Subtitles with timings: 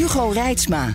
[0.00, 0.94] Hugo Reitsma.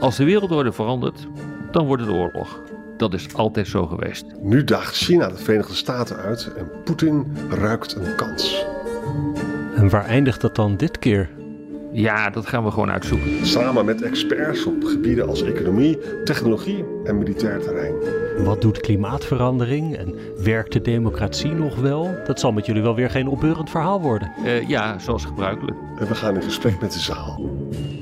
[0.00, 1.26] Als de wereldorde verandert,
[1.70, 2.60] dan wordt het oorlog.
[2.96, 4.24] Dat is altijd zo geweest.
[4.40, 8.64] Nu daagt China de Verenigde Staten uit en Poetin ruikt een kans.
[9.76, 11.30] En waar eindigt dat dan dit keer?
[11.92, 13.46] Ja, dat gaan we gewoon uitzoeken.
[13.46, 17.94] Samen met experts op gebieden als economie, technologie en militair terrein.
[18.44, 22.14] Wat doet klimaatverandering en werkt de democratie nog wel?
[22.26, 24.32] Dat zal met jullie wel weer geen opbeurend verhaal worden.
[24.44, 25.76] Uh, ja, zoals gebruikelijk.
[25.98, 27.40] En we gaan in gesprek met de zaal.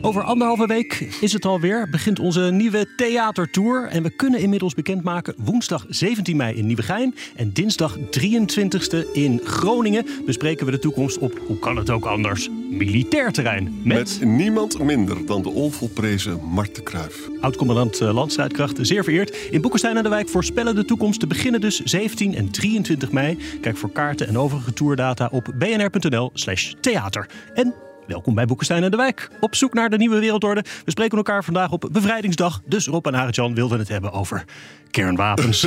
[0.05, 3.89] Over anderhalve week is het alweer, begint onze nieuwe theatertour.
[3.89, 10.07] En we kunnen inmiddels bekendmaken woensdag 17 mei in Nieuwegein en dinsdag 23e in Groningen
[10.27, 13.81] bespreken we de toekomst op, hoe kan het ook anders, militair terrein.
[13.85, 17.29] Met, met niemand minder dan de onvolprezen Marten Kruijf.
[17.41, 19.37] Oud-commandant eh, Landstrijdkrachten, zeer vereerd.
[19.51, 23.39] In Boekenstein aan de Wijk voorspellen de toekomst te beginnen dus 17 en 23 mei.
[23.61, 27.29] Kijk voor kaarten en overige tourdata op bnr.nl slash theater.
[27.55, 27.75] En
[28.07, 29.31] Welkom bij Boekenstein en de Wijk.
[29.41, 30.65] Op zoek naar de nieuwe wereldorde.
[30.85, 32.61] We spreken elkaar vandaag op Bevrijdingsdag.
[32.65, 34.45] Dus Rob en Arjan wilden het hebben over
[34.91, 35.63] kernwapens.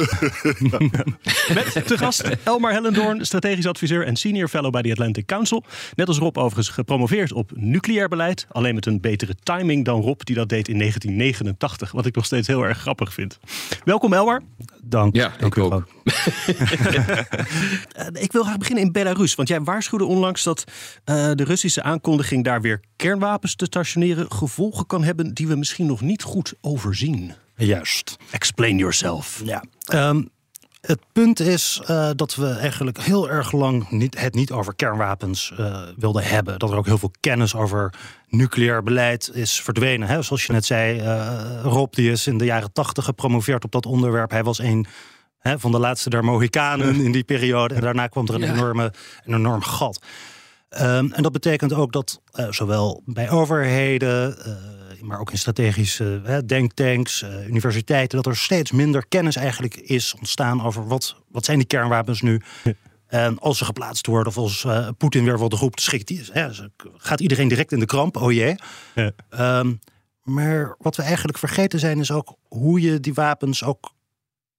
[1.53, 5.63] Met te gast Elmar Hellendoorn, strategisch adviseur en senior fellow bij de Atlantic Council.
[5.95, 8.47] Net als Rob overigens gepromoveerd op nucleair beleid.
[8.51, 11.91] Alleen met een betere timing dan Rob die dat deed in 1989.
[11.91, 13.39] Wat ik nog steeds heel erg grappig vind.
[13.83, 14.41] Welkom Elmar.
[14.83, 15.15] Dank.
[15.15, 15.87] Ja, dank ik ook.
[18.25, 19.35] ik wil graag beginnen in Belarus.
[19.35, 20.63] Want jij waarschuwde onlangs dat
[21.05, 25.85] uh, de Russische aankondiging daar weer kernwapens te stationeren gevolgen kan hebben die we misschien
[25.85, 27.33] nog niet goed overzien.
[27.55, 28.17] Juist.
[28.31, 29.41] Explain yourself.
[29.43, 29.63] Ja.
[29.93, 30.29] Um,
[30.81, 35.53] het punt is uh, dat we eigenlijk heel erg lang niet, het niet over kernwapens
[35.59, 36.59] uh, wilden hebben.
[36.59, 37.93] Dat er ook heel veel kennis over
[38.27, 40.07] nucleair beleid is verdwenen.
[40.07, 40.21] Hè?
[40.21, 43.85] Zoals je net zei, uh, Rob die is in de jaren tachtig gepromoveerd op dat
[43.85, 44.31] onderwerp.
[44.31, 44.85] Hij was een
[45.39, 47.73] hè, van de laatste der Mohikanen in die periode.
[47.73, 48.53] En daarna kwam er een, ja.
[48.53, 49.99] enorme, een enorm gat.
[50.81, 54.37] Um, en dat betekent ook dat zowel bij overheden
[55.01, 60.63] maar ook in strategische uh, denktanks, universiteiten, dat er steeds minder kennis eigenlijk is ontstaan
[60.63, 62.41] over wat, wat zijn die kernwapens nu.
[63.07, 64.65] En als ze geplaatst worden, of als
[64.97, 66.49] Poetin weer wat de groep schikt, die, hè,
[66.97, 68.17] gaat iedereen direct in de kramp.
[68.17, 68.55] Oh jee.
[68.95, 69.59] Ja.
[69.59, 69.79] Um,
[70.23, 73.93] maar wat we eigenlijk vergeten zijn, is ook hoe je die wapens ook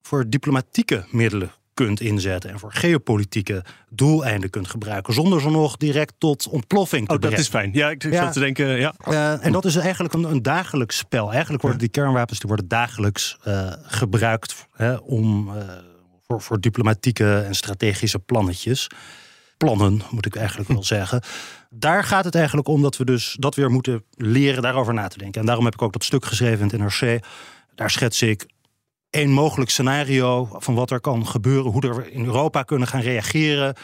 [0.01, 6.13] voor diplomatieke middelen kunt inzetten en voor geopolitieke doeleinden kunt gebruiken, zonder ze nog direct
[6.17, 7.37] tot ontploffing te oh, brengen.
[7.37, 7.69] Dat is fijn.
[7.73, 8.23] Ja, ik, ik ja.
[8.23, 8.67] zat te denken.
[8.67, 8.93] Ja.
[9.07, 11.31] Uh, en dat is eigenlijk een, een dagelijks spel.
[11.31, 15.53] Eigenlijk worden die kernwapens die worden dagelijks uh, gebruikt hè, om uh,
[16.27, 18.89] voor, voor diplomatieke en strategische plannetjes.
[19.57, 21.21] Plannen, moet ik eigenlijk wel zeggen.
[21.69, 25.17] Daar gaat het eigenlijk om dat we dus dat weer moeten leren daarover na te
[25.17, 25.39] denken.
[25.39, 27.23] En daarom heb ik ook dat stuk geschreven in het NRC.
[27.75, 28.45] Daar schets ik
[29.11, 33.75] een mogelijk scenario van wat er kan gebeuren, hoe we in Europa kunnen gaan reageren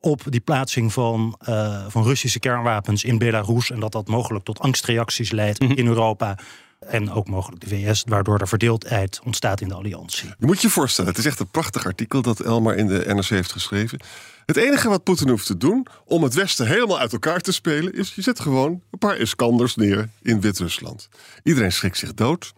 [0.00, 3.70] op die plaatsing van, uh, van Russische kernwapens in Belarus.
[3.70, 6.38] En dat dat mogelijk tot angstreacties leidt in Europa.
[6.80, 10.28] En ook mogelijk de VS, waardoor er verdeeldheid ontstaat in de alliantie.
[10.38, 13.28] Je moet je voorstellen, het is echt een prachtig artikel dat Elmar in de NRC
[13.28, 14.00] heeft geschreven.
[14.46, 17.94] Het enige wat Poetin hoeft te doen om het Westen helemaal uit elkaar te spelen,
[17.94, 21.08] is je zet gewoon een paar Iskanders neer in Wit-Rusland.
[21.42, 22.52] Iedereen schrikt zich dood.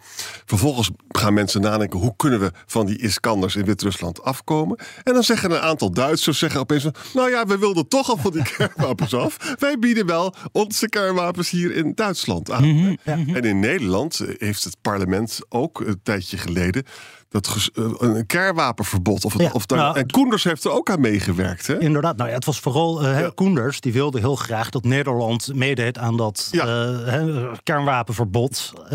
[0.44, 4.78] Vervolgens gaan mensen nadenken: hoe kunnen we van die Iskanders in Wit-Rusland afkomen?
[5.03, 8.32] En dan zeggen een aantal Duitsers zeggen opeens: nou ja, we wilden toch al van
[8.32, 9.54] die kernwapens af.
[9.59, 12.64] Wij bieden wel onze kernwapens hier in Duitsland aan.
[12.64, 13.34] Mm -hmm, ja.
[13.34, 16.84] En in Nederland heeft het parlement ook een tijdje geleden
[17.32, 19.25] dat een kernwapenverbod.
[19.25, 21.66] Of, het, ja, of daar, nou, en Koenders heeft er ook aan meegewerkt.
[21.66, 21.81] Hè?
[21.81, 22.16] Inderdaad.
[22.16, 23.31] Nou ja, het was vooral uh, ja.
[23.34, 26.93] Koenders die wilde heel graag dat Nederland meedeed aan dat ja.
[26.94, 28.73] uh, kernwapenverbod.
[28.84, 28.90] Uh,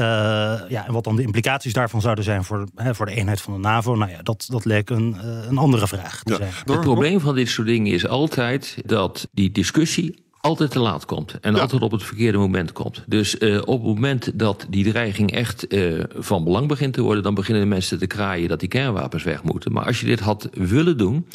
[0.67, 3.59] ja, en wat dan de implicaties daarvan zouden zijn voor, voor de eenheid van de
[3.59, 3.95] NAVO.
[3.95, 5.17] Nou ja, dat, dat leek een,
[5.49, 6.51] een andere vraag te zijn.
[6.65, 11.39] Het probleem van dit soort dingen is altijd dat die discussie altijd te laat komt.
[11.41, 11.61] En ja.
[11.61, 13.03] altijd op het verkeerde moment komt.
[13.05, 17.23] Dus uh, op het moment dat die dreiging echt uh, van belang begint te worden,
[17.23, 19.71] dan beginnen de mensen te kraaien dat die kernwapens weg moeten.
[19.71, 21.27] Maar als je dit had willen doen,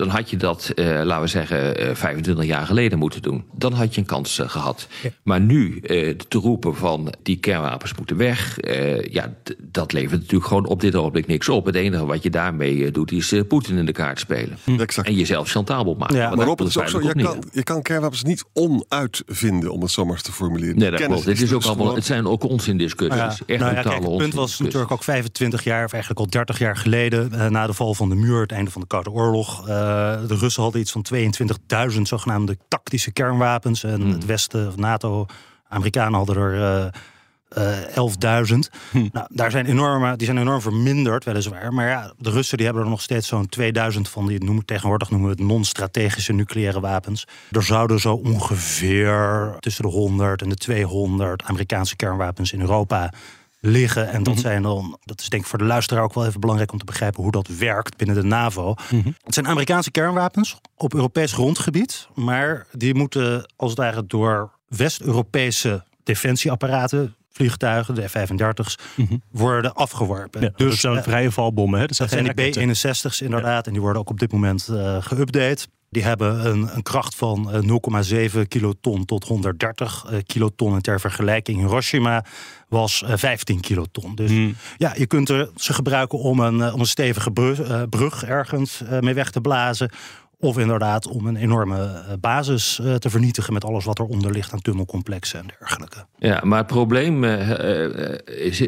[0.00, 3.44] dan had je dat, uh, laten we zeggen, uh, 25 jaar geleden moeten doen.
[3.52, 4.88] Dan had je een kans uh, gehad.
[5.02, 5.10] Ja.
[5.22, 5.80] Maar nu
[6.28, 8.58] te roepen van die kernwapens moeten weg,
[9.10, 11.66] ja, dat levert natuurlijk gewoon op dit ogenblik niks op.
[11.66, 14.58] Het enige wat je daarmee doet is Poetin in de kaart spelen.
[14.64, 14.80] Hm.
[15.02, 16.16] En jezelf chantabel maken.
[16.16, 16.34] Ja.
[16.34, 19.90] Maar Rob, het is ook zo, je kan, je kan kernwapens niet onuitvinden, om het
[19.90, 20.78] zo maar eens te formuleren.
[20.78, 21.24] Nee, dat klopt.
[21.24, 23.16] Het, is ook allemaal, het zijn ook onzindiscussies.
[23.16, 23.36] Ja.
[23.46, 26.58] Echt nou ja, kijk, het punt was natuurlijk ook 25 jaar, of eigenlijk al 30
[26.58, 29.68] jaar geleden, na de val van de muur, het einde van de Koude Oorlog.
[29.90, 31.06] Uh, de Russen hadden iets van
[31.92, 33.84] 22.000 zogenaamde tactische kernwapens.
[33.84, 34.12] En Hmm.
[34.12, 35.26] het Westen, of NATO,
[35.68, 36.86] Amerikanen hadden er uh,
[37.58, 38.54] uh, 11.000.
[38.90, 39.08] Hmm.
[39.12, 41.72] Nou, daar zijn enorme, die zijn enorm verminderd, weliswaar.
[41.72, 44.26] Maar ja, de Russen die hebben er nog steeds zo'n 2000 van.
[44.26, 47.26] Die noemen, tegenwoordig noemen we het non-strategische nucleaire wapens.
[47.50, 53.12] Er zouden zo ongeveer tussen de 100 en de 200 Amerikaanse kernwapens in Europa
[53.60, 54.08] liggen.
[54.08, 56.72] En dat zijn dan, dat is denk ik voor de luisteraar ook wel even belangrijk
[56.72, 58.74] om te begrijpen hoe dat werkt binnen de NAVO.
[59.24, 65.84] Het zijn Amerikaanse kernwapens op Europees grondgebied, maar die moeten als het ware door West-Europese
[66.02, 67.14] defensieapparaten.
[67.32, 68.78] Vliegtuigen, de F-35's,
[69.30, 70.40] worden afgeworpen.
[70.40, 71.80] Ja, dus zo'n vrije valbommen.
[71.80, 71.86] Hè?
[71.86, 73.66] Dat zijn die B-61's inderdaad.
[73.66, 75.66] En die worden ook op dit moment uh, geüpdate.
[75.90, 80.74] Die hebben een, een kracht van uh, 0,7 kiloton tot 130 uh, kiloton.
[80.74, 82.24] En ter vergelijking Hiroshima
[82.68, 84.14] was uh, 15 kiloton.
[84.14, 84.54] Dus Hmm.
[84.76, 89.14] ja, je kunt er, ze gebruiken om een, om een stevige brug, brug ergens mee
[89.14, 89.90] weg te blazen.
[90.38, 95.40] Of inderdaad om een enorme basis te vernietigen met alles wat eronder ligt aan tunnelcomplexen
[95.40, 96.06] en dergelijke.
[96.18, 98.18] Ja, maar het probleem uh,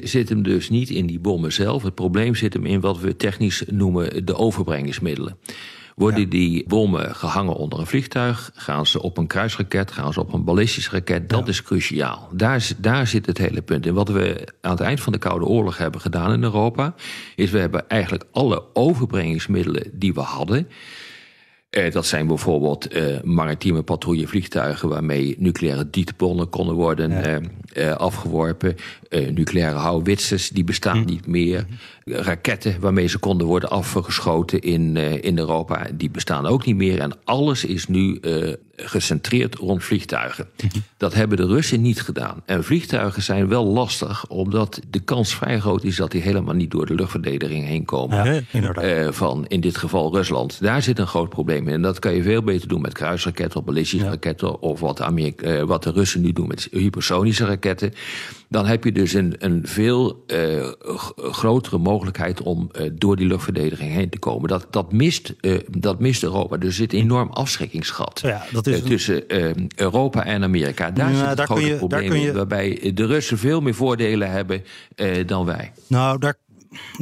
[0.03, 1.83] zit hem dus niet in die bommen zelf.
[1.83, 5.37] Het probleem zit hem in wat we technisch noemen de overbrengingsmiddelen.
[5.95, 6.27] Worden ja.
[6.27, 8.51] die bommen gehangen onder een vliegtuig?
[8.55, 9.91] Gaan ze op een kruisraket?
[9.91, 11.29] Gaan ze op een ballistische raket?
[11.29, 11.47] Dat ja.
[11.47, 12.29] is cruciaal.
[12.33, 13.95] Daar, daar zit het hele punt in.
[13.95, 16.95] Wat we aan het eind van de Koude Oorlog hebben gedaan in Europa...
[17.37, 20.69] is we hebben eigenlijk alle overbrengingsmiddelen die we hadden...
[21.79, 27.41] Uh, dat zijn bijvoorbeeld uh, maritieme patrouillevliegtuigen waarmee nucleaire diepbonnen konden worden ja.
[27.77, 28.77] uh, afgeworpen.
[29.11, 31.05] nucleaire houwitsers, die bestaan hm.
[31.05, 31.67] niet meer.
[32.05, 37.01] Raketten waarmee ze konden worden afgeschoten in, in Europa, die bestaan ook niet meer.
[37.01, 38.21] En alles is nu
[38.77, 40.49] gecentreerd rond vliegtuigen.
[40.57, 40.67] Hm.
[40.97, 42.43] Dat hebben de Russen niet gedaan.
[42.45, 46.71] En vliegtuigen zijn wel lastig, omdat de kans vrij groot is dat die helemaal niet
[46.71, 48.45] door de luchtverdediging heen komen.
[48.53, 50.61] Ja, van in dit geval Rusland.
[50.61, 53.67] Daar zit een groot probleem En dat kan je veel beter doen met kruisraketten of
[53.67, 54.11] ballistische ja.
[54.11, 54.61] raketten.
[54.61, 57.93] Of wat, Amerika, wat de Russen nu doen met hypersonische raketten.
[58.49, 60.73] Dan heb je dus een, een veel uh,
[61.17, 64.49] grotere mogelijkheid om uh, door die luchtverdediging heen te komen.
[64.49, 65.35] Dat, dat, mist,
[65.79, 66.57] dat mist Europa.
[66.57, 69.25] Dus er zit een enorm afschrikkingsgat ja, dat is tussen
[69.77, 70.91] Europa en Amerika.
[70.91, 72.33] Daar ja, zit het daar grote je, probleem.
[72.33, 74.65] Waarbij de Russen veel meer voordelen hebben
[75.27, 75.73] dan wij.
[75.87, 76.37] Nou, daar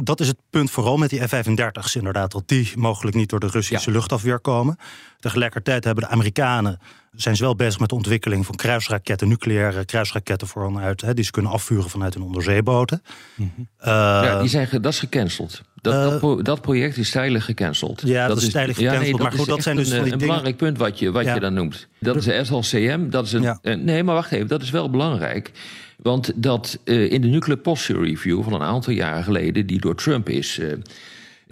[0.03, 2.31] dat is het punt vooral met die F-35's inderdaad.
[2.31, 3.95] Dat die mogelijk niet door de Russische ja.
[3.95, 4.77] luchtafweer komen.
[5.19, 6.79] Tegelijkertijd hebben de Amerikanen
[7.11, 11.31] zijn ze wel bezig met de ontwikkeling van kruisraketten, nucleaire kruisraketten vanuit, hè, die ze
[11.31, 13.03] kunnen afvuren vanuit hun onderzeeboten.
[13.35, 13.67] Mm -hmm.
[13.79, 15.61] uh, ja, die zijn, dat is gecanceld.
[15.81, 18.01] Dat, uh, dat, pro, dat, project is tijdelijk gecanceld.
[18.05, 19.07] Ja, dat, dat is tijdelijk gecanceld.
[19.07, 20.33] Ja, nee, maar goed, dat zijn dus een, van die een dingen...
[20.33, 21.33] belangrijk punt wat je, wat ja.
[21.33, 21.87] je dan noemt.
[21.99, 23.09] Dat is de SLCM.
[23.09, 23.59] Dat is een, ja.
[23.61, 25.51] nee, maar wacht even, dat is wel belangrijk.
[25.97, 29.95] Want dat uh, in de Nuclear Posture Review van een aantal jaren geleden, die door
[29.95, 30.73] Trump is uh,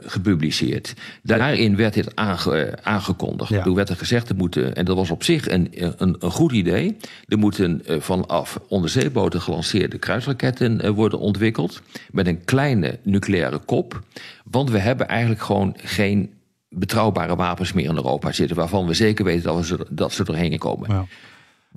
[0.05, 0.93] gepubliceerd.
[1.23, 3.49] Daarin werd dit aange, aangekondigd.
[3.49, 3.63] Ja.
[3.63, 5.67] Toen werd er gezegd, er moeten, en dat was op zich een,
[5.97, 6.97] een, een goed idee...
[7.27, 11.81] er moeten uh, vanaf onderzeeboten gelanceerde kruisraketten uh, worden ontwikkeld...
[12.11, 14.03] met een kleine nucleaire kop.
[14.43, 16.33] Want we hebben eigenlijk gewoon geen
[16.69, 18.55] betrouwbare wapens meer in Europa zitten...
[18.55, 20.89] waarvan we zeker weten dat, we ze, dat ze erheen komen.
[20.91, 21.05] Ja.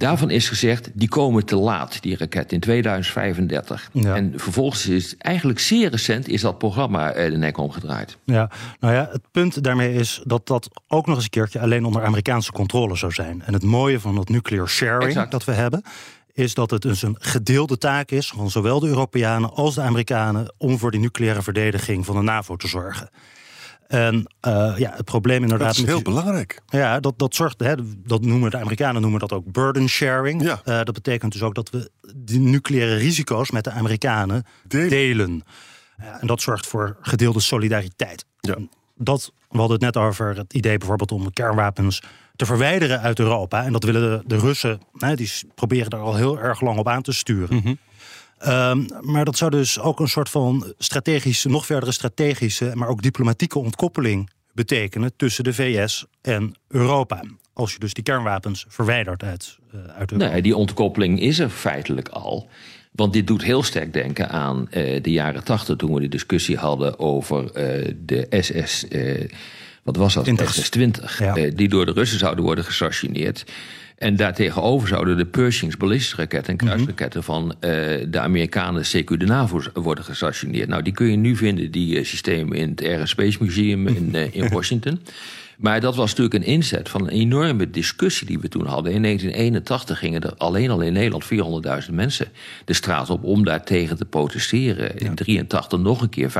[0.02, 3.90] Daarvan is gezegd, die komen te laat, die raket, in 2035.
[3.92, 4.14] Ja.
[4.14, 8.16] En vervolgens is eigenlijk zeer recent is dat programma de nek omgedraaid.
[8.24, 8.50] Ja,
[8.80, 12.04] nou ja, het punt daarmee is dat dat ook nog eens een keertje alleen onder
[12.04, 13.42] Amerikaanse controle zou zijn.
[13.42, 15.30] En het mooie van dat nuclear sharing exact.
[15.30, 15.82] dat we hebben,
[16.32, 20.54] is dat het dus een gedeelde taak is van zowel de Europeanen als de Amerikanen
[20.58, 23.08] om voor die nucleaire verdediging van de NAVO te zorgen.
[23.92, 24.14] En
[24.46, 25.68] uh, ja, het probleem inderdaad...
[25.68, 26.62] Dat is heel belangrijk.
[26.66, 27.60] Ja, dat, dat zorgt...
[27.60, 30.42] Hè, dat noemen de Amerikanen noemen dat ook burden sharing.
[30.42, 30.60] Ja.
[30.64, 35.42] Uh, dat betekent dus ook dat we die nucleaire risico's met de Amerikanen delen.
[36.20, 38.24] en dat zorgt voor gedeelde solidariteit.
[38.40, 38.56] Ja.
[38.96, 42.02] Dat, we hadden het net over het idee bijvoorbeeld om kernwapens
[42.36, 43.64] te verwijderen uit Europa.
[43.64, 46.88] En dat willen de, de Russen, hè, die proberen daar al heel erg lang op
[46.88, 47.60] aan te sturen.
[47.64, 47.78] Mm
[48.46, 53.02] Um, maar dat zou dus ook een soort van strategische, nog verdere strategische, maar ook
[53.02, 57.22] diplomatieke ontkoppeling betekenen tussen de VS en Europa.
[57.52, 60.32] Als je dus die kernwapens verwijdert uit, uh, uit Europa.
[60.32, 62.48] Nee, die ontkoppeling is er feitelijk al.
[62.92, 66.56] Want dit doet heel sterk denken aan uh, de jaren tachtig, toen we de discussie
[66.56, 68.86] hadden over uh, de SS
[69.82, 70.24] wat was dat?
[70.24, 70.54] 20.
[70.54, 71.18] SS-20.
[71.18, 71.36] Ja.
[71.36, 73.44] eh, die door de Russen zouden worden gestationeerd.
[74.02, 77.70] En daartegenover zouden de Pershings ballistische raketten en kruisraketten van eh,
[78.08, 80.68] de Amerikanen, CQ de NAVO, worden gestationeerd.
[80.68, 83.86] Nou, die kun je nu vinden, die eh, systemen, in het Air and Space Museum
[83.86, 85.00] in, eh, in Washington.
[85.58, 88.92] Maar dat was natuurlijk een inzet van een enorme discussie die we toen hadden.
[88.92, 91.24] In 1981 gingen er alleen al in Nederland
[91.86, 92.28] 400.000 mensen
[92.64, 94.98] de straat op om daar tegen te protesteren.
[94.98, 96.30] In 83 nog een keer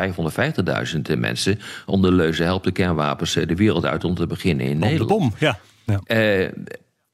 [0.94, 4.72] 550.000 mensen onder de leuze help de kernwapens de wereld uit om te beginnen in
[4.72, 5.20] Om de Nederland.
[5.20, 5.58] bom, ja.
[6.04, 6.48] Eh,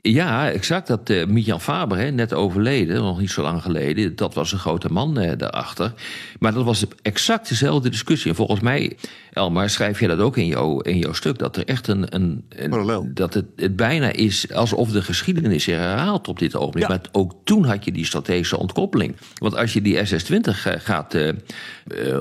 [0.00, 0.86] ja, exact.
[0.86, 4.58] Dat uh, Mijan Faber, hè, net overleden, nog niet zo lang geleden, dat was een
[4.58, 5.92] grote man eh, daarachter.
[6.38, 8.30] Maar dat was exact dezelfde discussie.
[8.30, 8.96] En volgens mij,
[9.32, 12.14] Elmar, schrijf je dat ook in jouw, in jouw stuk, dat er echt een.
[12.14, 13.08] een, een Parallel.
[13.14, 16.82] dat het, het bijna is alsof de geschiedenis zich herhaalt op dit ogenblik.
[16.82, 16.88] Ja.
[16.88, 19.16] Maar ook toen had je die strategische ontkoppeling.
[19.34, 21.16] Want als je die SS-20 eh, gaat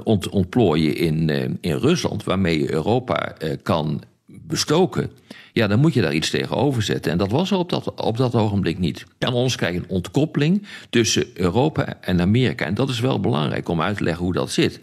[0.03, 1.29] ont, ontplooien in,
[1.61, 5.11] in Rusland, waarmee je Europa kan bestoken.
[5.57, 7.11] Ja, dan moet je daar iets tegenover zetten.
[7.11, 9.05] En dat was er op dat, op dat ogenblik niet.
[9.17, 12.65] En ons krijg je een ontkoppeling tussen Europa en Amerika.
[12.65, 14.79] En dat is wel belangrijk om uit te leggen hoe dat zit.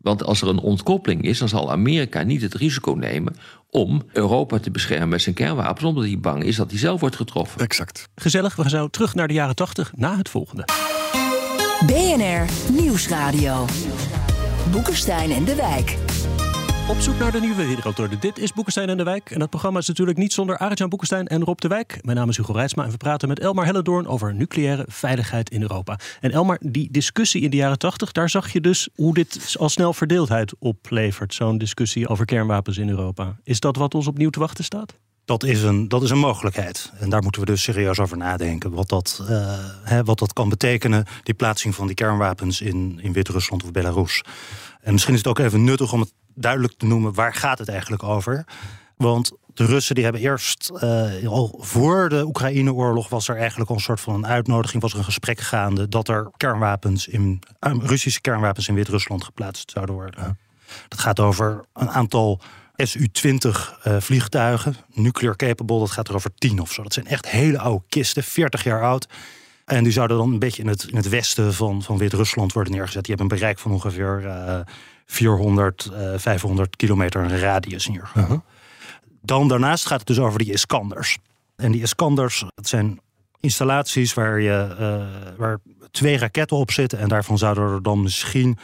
[0.00, 3.36] Want als er een ontkoppeling is, dan zal Amerika niet het risico nemen
[3.70, 7.16] om Europa te beschermen met zijn kernwapens, omdat hij bang is dat hij zelf wordt
[7.16, 7.60] getroffen.
[7.60, 8.08] Exact.
[8.14, 10.64] Gezellig, we gaan zo terug naar de jaren 80 na het volgende.
[11.86, 13.64] BNR Nieuwsradio.
[14.70, 16.15] Boekenstein en de Wijk.
[16.88, 18.18] Op zoek naar de nieuwe wereldorde.
[18.18, 19.30] Dit is Boekenstein en de Wijk.
[19.30, 21.98] En dat programma is natuurlijk niet zonder Arjan Boekenstein en Rob de Wijk.
[22.02, 25.62] Mijn naam is Hugo Reitsma en we praten met Elmar Hellendoorn over nucleaire veiligheid in
[25.62, 25.98] Europa.
[26.20, 29.68] En Elmar, die discussie in de jaren 80, daar zag je dus hoe dit al
[29.68, 31.34] snel verdeeldheid oplevert.
[31.34, 33.36] Zo'n discussie over kernwapens in Europa.
[33.44, 34.94] Is dat wat ons opnieuw te wachten staat?
[35.24, 36.92] Dat is, een, dat is een mogelijkheid.
[36.98, 38.70] En daar moeten we dus serieus over nadenken.
[38.70, 43.12] Wat dat, eh, hè, wat dat kan betekenen, die plaatsing van die kernwapens in, in
[43.12, 44.22] Wit-Rusland of Belarus.
[44.80, 47.68] En misschien is het ook even nuttig om het duidelijk te noemen, waar gaat het
[47.68, 48.44] eigenlijk over?
[48.96, 53.76] Want de Russen die hebben eerst, eh, al voor de Oekraïne-oorlog was er eigenlijk al
[53.76, 57.74] een soort van een uitnodiging, was er een gesprek gaande dat er kernwapens in, eh,
[57.80, 60.38] Russische kernwapens in Wit-Rusland geplaatst zouden worden.
[60.88, 62.40] Dat gaat over een aantal
[62.76, 66.82] SU-20 eh, vliegtuigen, nuclear capable, dat gaat er over 10 of zo.
[66.82, 69.08] Dat zijn echt hele oude kisten, 40 jaar oud.
[69.64, 72.72] En die zouden dan een beetje in het, in het westen van, van Wit-Rusland worden
[72.72, 73.04] neergezet.
[73.04, 74.22] Die hebben een bereik van ongeveer
[75.06, 78.44] 400, eh 500 kilometer een radius in ieder geval.
[79.22, 81.18] Dan daarnaast gaat het dus over die Iskanders.
[81.56, 83.00] En die Iskanders, dat zijn
[83.40, 85.58] installaties waar, je, eh, waar
[85.90, 86.98] twee raketten op zitten.
[86.98, 88.58] En daarvan zouden er dan misschien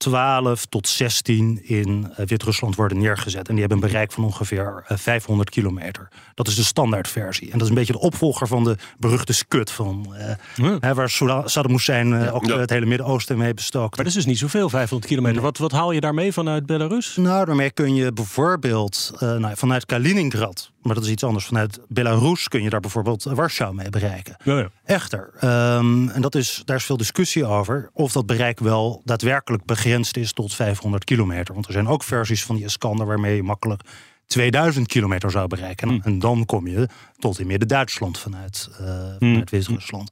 [0.00, 3.48] 12 tot 16 in eh, Wit-Rusland worden neergezet.
[3.48, 6.08] En die hebben een bereik van ongeveer eh, 500 kilometer.
[6.34, 7.46] Dat is de standaardversie.
[7.46, 9.70] En dat is een beetje de opvolger van de beruchte Scud.
[9.70, 10.34] Van, eh,
[10.80, 11.10] hè, waar
[11.44, 12.58] Saddam Hussein eh, ook Ja.
[12.58, 13.96] het hele Midden-Oosten mee bestookt.
[13.96, 15.42] Maar dat is dus niet zoveel, 500 kilometer.
[15.42, 17.16] Wat, wat haal je daarmee vanuit Belarus?
[17.16, 21.80] Nou, daarmee kun je bijvoorbeeld eh, nou, vanuit Kaliningrad, maar dat is iets anders, vanuit
[21.88, 24.36] Belarus kun je daar bijvoorbeeld Warschau mee bereiken.
[24.44, 24.70] Ja, ja.
[24.84, 29.64] Echter, ehm, en dat is, daar is veel discussie over, of dat bereik wel daadwerkelijk
[29.64, 31.54] begrensd is tot 500 kilometer.
[31.54, 33.82] Want er zijn ook versies van die Iskander waarmee je makkelijk
[34.26, 35.88] 2000 kilometer zou bereiken.
[35.88, 38.86] En, en dan kom je tot in Midden-Duitsland vanuit, eh
[39.18, 40.10] vanuit Wit-Rusland.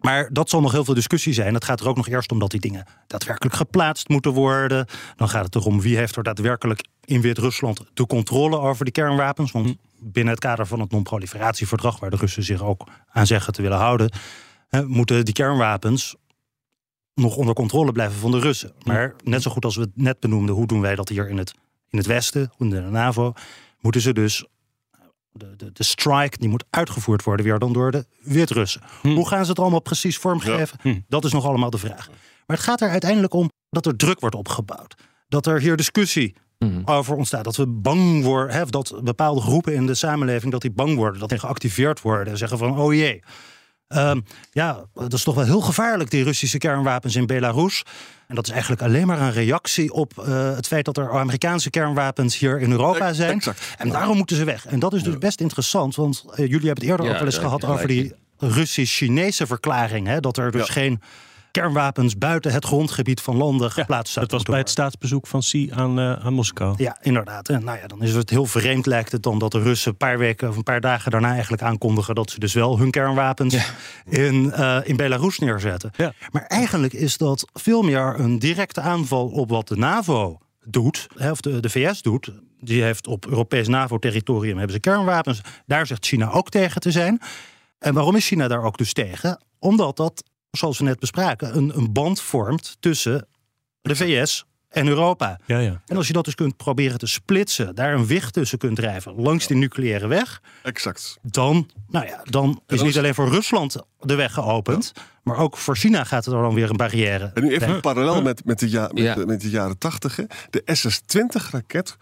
[0.00, 1.54] Maar dat zal nog heel veel discussie zijn.
[1.54, 4.86] Het gaat er ook nog eerst om dat die dingen daadwerkelijk geplaatst moeten worden.
[5.16, 9.52] Dan gaat het erom wie heeft er daadwerkelijk in Wit-Rusland de controle over die kernwapens.
[9.52, 13.62] Want binnen het kader van het non-proliferatieverdrag, waar de Russen zich ook aan zeggen te
[13.62, 14.12] willen houden,
[14.68, 16.16] hè, moeten die kernwapens
[17.14, 18.72] nog onder controle blijven van de Russen.
[18.84, 21.38] Maar net zo goed als we het net benoemden, hoe doen wij dat hier in
[21.38, 21.54] het,
[21.88, 23.32] in het Westen, in de NAVO,
[23.80, 24.44] moeten ze dus
[25.32, 28.82] de, de, de strike die moet uitgevoerd worden weer dan door de Wit-Russen.
[29.02, 31.04] Hoe gaan ze het allemaal precies vormgeven?
[31.08, 32.08] Dat is nog allemaal de vraag.
[32.46, 34.94] Maar het gaat er uiteindelijk om dat er druk wordt opgebouwd.
[35.28, 36.36] Dat er hier discussie
[36.84, 37.44] over ontstaat.
[37.44, 41.20] Dat we bang worden, hè, dat bepaalde groepen in de samenleving dat die bang worden,
[41.20, 43.22] dat die geactiveerd worden en zeggen van oh jee.
[43.88, 44.20] Ehm,
[44.52, 47.82] ja, dat is toch wel heel gevaarlijk, die Russische kernwapens in Belarus.
[48.26, 51.70] En dat is eigenlijk alleen maar een reactie op eh, het feit dat er Amerikaanse
[51.70, 53.34] kernwapens hier in Europa zijn.
[53.34, 53.74] exact.
[53.78, 54.66] En daarom moeten ze weg.
[54.66, 57.26] En dat is dus best interessant, want eh, jullie hebben het eerder Ja, ook wel
[57.26, 60.06] eens gehad over die Russisch-Chinese verklaring.
[60.06, 61.00] Hè, dat er dus geen
[61.50, 65.70] kernwapens buiten het grondgebied van landen geplaatst Dat zouden was bij het staatsbezoek van Xi
[65.74, 66.74] aan, eh, aan Moskou.
[66.76, 67.48] Ja, inderdaad.
[67.48, 69.96] En nou ja, dan is het heel vreemd lijkt het dan dat de Russen een
[69.96, 73.56] paar weken of een paar dagen daarna eigenlijk aankondigen dat ze dus wel hun kernwapens
[74.04, 75.90] in, eh, in Belarus neerzetten.
[75.96, 76.12] Ja.
[76.30, 81.40] Maar eigenlijk is dat veel meer een directe aanval op wat de NAVO doet, of
[81.40, 82.32] de, de VS doet.
[82.60, 85.40] Die heeft op Europees NAVO-territorium hebben ze kernwapens.
[85.66, 87.20] Daar zegt China ook tegen te zijn.
[87.78, 89.42] En waarom is China daar ook dus tegen?
[89.58, 93.26] Omdat dat, zoals we net bespraken, een, een band vormt tussen
[93.82, 95.38] de VS en Europa.
[95.46, 95.82] Ja, ja.
[95.86, 99.14] En als je dat dus kunt proberen te splitsen, daar een wicht tussen kunt drijven
[99.20, 101.18] langs die nucleaire weg, Exact.
[101.22, 104.92] dan, nou ja, dan is niet alleen voor Rusland de weg geopend,
[105.22, 107.30] maar ook voor China gaat er dan weer een barrière.
[107.34, 109.14] En nu even parallel met, met, de ja, met, Ja.
[109.14, 110.16] de, met de jaren tachtig.
[110.16, 110.24] hè.
[110.50, 111.96] De SS-20-raket,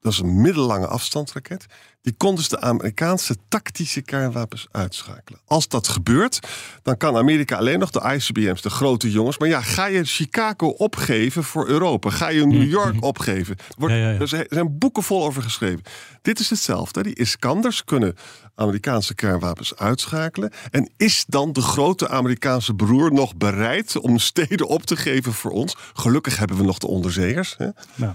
[0.00, 1.66] dat is een middellange afstandsraket...
[2.04, 5.40] die kon dus de Amerikaanse tactische kernwapens uitschakelen.
[5.46, 6.38] Als dat gebeurt,
[6.82, 9.38] dan kan Amerika alleen nog de ICBM's, de grote jongens...
[9.38, 12.10] maar ja, ga je Chicago opgeven voor Europa?
[12.10, 13.56] Ga je New York opgeven?
[13.58, 14.18] Er, wordt, Ja, ja, ja.
[14.20, 15.82] er zijn- zijn boeken vol over geschreven.
[16.22, 17.02] Dit is hetzelfde.
[17.02, 18.14] Die Iskanders kunnen
[18.54, 20.52] Amerikaanse kernwapens uitschakelen.
[20.70, 25.50] En is dan de grote Amerikaanse broer nog bereid om steden op te geven voor
[25.50, 25.76] ons?
[25.92, 27.54] Gelukkig hebben we nog de onderzeeërs.
[27.58, 27.68] Hè?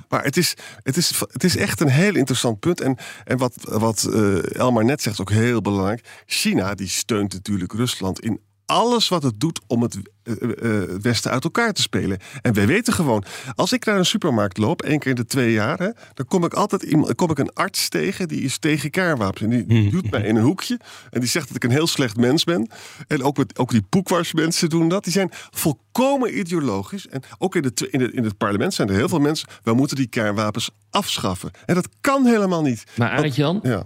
[0.10, 0.54] Maar het is,
[0.84, 2.82] het, is, het is echt een heel interessant punt.
[2.82, 6.24] En, en wat, wat eh, Elmar net zegt, ook heel belangrijk.
[6.26, 11.02] China die steunt natuurlijk Rusland in alles wat het doet om het eh, eh, het
[11.02, 12.18] Westen uit elkaar te spelen.
[12.42, 13.24] En wij weten gewoon,
[13.56, 16.44] als ik naar een supermarkt loop, één keer in de twee jaar, hè, dan kom
[16.44, 19.42] ik altijd iemand, kom ik een arts tegen die is tegen kernwapens.
[19.42, 22.18] En die duwt mij in een hoekje en die zegt dat ik een heel slecht
[22.18, 22.70] mens ben.
[23.08, 25.04] En ook, met, ook die poekwarsmensen doen dat.
[25.04, 27.08] Die zijn volkomen ideologisch.
[27.08, 29.48] En ook in, de, in, de, in het parlement zijn er heel veel mensen.
[29.64, 31.52] We moeten die kernwapens afschaffen.
[31.66, 32.84] En dat kan helemaal niet.
[32.98, 33.84] Maar Arend Jan, Ja.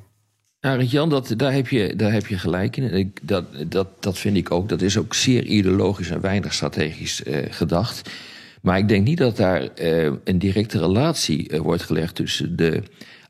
[0.64, 2.94] Arend Jan dat, daar, heb je, daar heb je gelijk in.
[2.94, 4.70] Ik, dat, dat, dat vind ik ook.
[4.70, 8.10] Dat is ook zeer ideologisch en weinig strategisch eh, gedacht.
[8.62, 12.84] Maar ik denk niet dat daar eh, een directe relatie eh, wordt gelegd tussen de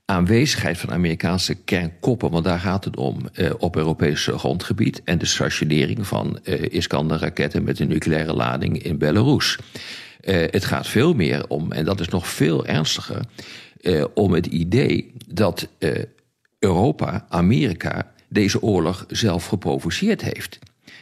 [0.05, 3.17] aanwezigheid van Amerikaanse kernkoppen, want daar gaat het om
[3.57, 9.57] op Europees grondgebied, en de stationering van Iskander-raketten met een nucleaire lading in Belarus.
[10.21, 13.21] Het gaat veel meer om, en dat is nog veel ernstiger,
[14.13, 15.67] om het idee dat
[16.63, 20.59] Europa, Amerika, deze oorlog zelf geprovoceerd heeft.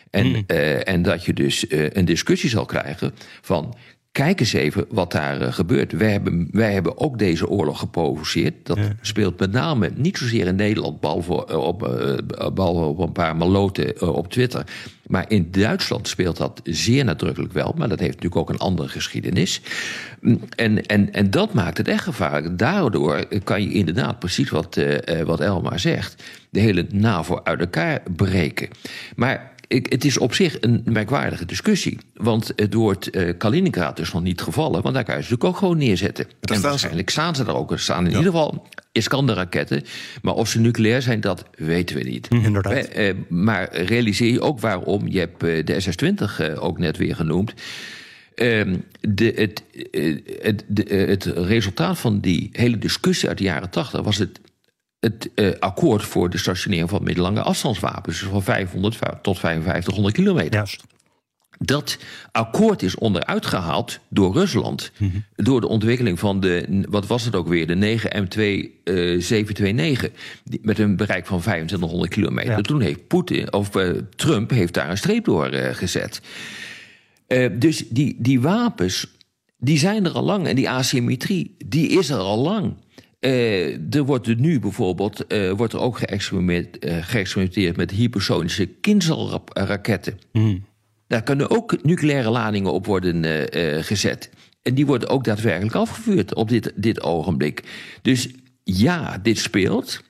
[0.09, 3.75] En, eh, en dat je dus eh, een discussie zal krijgen van.
[4.11, 5.91] Kijk eens even wat daar eh, gebeurt.
[5.91, 8.53] Wij hebben, wij hebben ook deze oorlog geprovoceerd.
[8.63, 13.11] Dat speelt met name niet zozeer in Nederland, behalve eh, op, eh, behalve op een
[13.11, 14.63] paar maloten op Twitter.
[15.07, 17.73] Maar in Duitsland speelt dat zeer nadrukkelijk wel.
[17.77, 19.61] Maar dat heeft natuurlijk ook een andere geschiedenis.
[20.21, 22.57] Mm, En, en, en dat maakt het echt gevaarlijk.
[22.57, 24.79] Daardoor kan je inderdaad, precies wat,
[25.25, 28.69] wat Elmar zegt, de hele NAVO uit elkaar breken.
[29.15, 31.97] Maar ik, het is op zich een merkwaardige discussie.
[32.13, 34.81] Want het woord eh, Kaliningrad is nog niet gevallen.
[34.81, 36.25] Want daar kan je ze natuurlijk ook gewoon neerzetten.
[36.41, 36.61] En ze.
[36.61, 37.71] waarschijnlijk staan ze daar ook.
[37.71, 39.83] Er staan in ieder geval Iskander-raketten.
[40.21, 42.27] Maar of ze nucleair zijn, dat weten we niet.
[42.29, 42.73] Inderdaad.
[42.73, 45.07] Eh, eh, maar realiseer je ook waarom.
[45.07, 47.53] Je hebt eh, de SS-20 eh, ook net weer genoemd.
[48.35, 53.43] Ehm, de, het, eh, het, de, eh, het resultaat van die hele discussie uit de
[53.43, 54.39] jaren 80 was het,
[55.01, 60.53] het eh, akkoord voor de stationering van middellange afstandswapens, dus van 500 tot 5500 kilometer.
[60.53, 60.83] Juist.
[61.63, 61.97] Dat
[62.31, 64.91] akkoord is onderuit gehaald door Rusland.
[65.35, 68.39] Door de ontwikkeling van de, wat was het ook weer, de 9M2
[68.83, 70.09] eh, 729.
[70.43, 72.51] die- Met een bereik van 2500 kilometer.
[72.51, 72.61] Ja.
[72.61, 76.21] Toen heeft Poetin, of eh, Trump heeft daar een streep door eh, gezet.
[77.51, 79.07] Dus die, die wapens,
[79.57, 80.47] die zijn er al lang.
[80.47, 82.73] En die asymmetrie, die is er al lang.
[83.21, 88.65] Eh, er wordt er nu bijvoorbeeld eh, wordt er ook geëxperimenteerd, eh, geëxperimenteerd met hypersonische
[88.65, 90.19] Kinzel-raketten.
[91.07, 93.25] Daar kunnen ook nucleaire ladingen op worden
[93.83, 94.29] gezet.
[94.61, 97.63] En die worden ook daadwerkelijk afgevuurd op dit, dit ogenblik.
[98.01, 98.29] Dus
[98.63, 100.01] ja, dit speelt.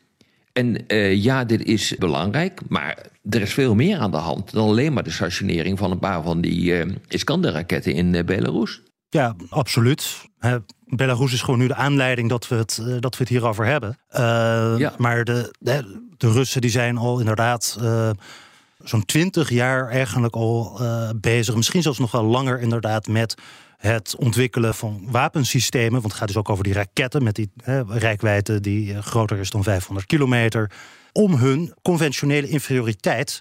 [0.53, 0.77] En
[1.21, 2.61] ja, dit is belangrijk.
[2.67, 5.99] Maar er is veel meer aan de hand dan alleen maar de stationering van een
[5.99, 8.81] paar van die Iskander-raketten in Belarus.
[9.13, 10.29] Ja, absoluut.
[10.39, 13.65] Hè, Belarus is gewoon nu de aanleiding dat we het, eh, dat we het hierover
[13.65, 13.97] hebben.
[14.07, 14.21] Eh,
[14.77, 14.93] Ja.
[14.97, 18.09] Maar de, de, de Russen die zijn al inderdaad eh,
[18.83, 20.81] zo'n twintig jaar eigenlijk al
[21.15, 21.55] bezig.
[21.55, 23.35] Misschien zelfs nog wel langer inderdaad met
[23.77, 25.91] het ontwikkelen van wapensystemen.
[25.91, 29.49] Want het gaat dus ook over die raketten met die eh, rijkwijde die groter is
[29.49, 30.71] dan 500 kilometer.
[31.11, 33.39] Om hun conventionele inferioriteit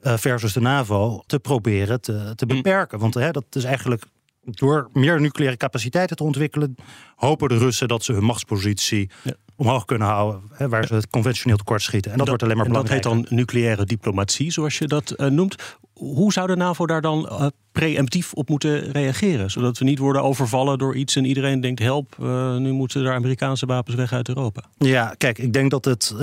[0.00, 2.98] versus de NAVO te proberen te, te beperken.
[2.98, 4.04] Want hè, dat is eigenlijk
[4.50, 6.76] door meer nucleaire capaciteiten te ontwikkelen,
[7.16, 9.10] hopen de Russen dat ze hun machtspositie
[9.58, 12.12] omhoog kunnen houden, hè, waar ze het conventioneel tekort schieten.
[12.12, 15.26] En dat, wordt alleen maar en dat heet dan nucleaire diplomatie, zoals je dat eh,
[15.26, 15.76] noemt.
[15.92, 19.50] Hoe zou de NAVO daar dan eh, preemptief op moeten reageren?
[19.50, 23.14] Zodat we niet worden overvallen door iets en iedereen denkt: help, eh, nu moeten er
[23.14, 24.62] Amerikaanse wapens weg uit Europa.
[24.78, 26.14] Ja, kijk, ik denk dat het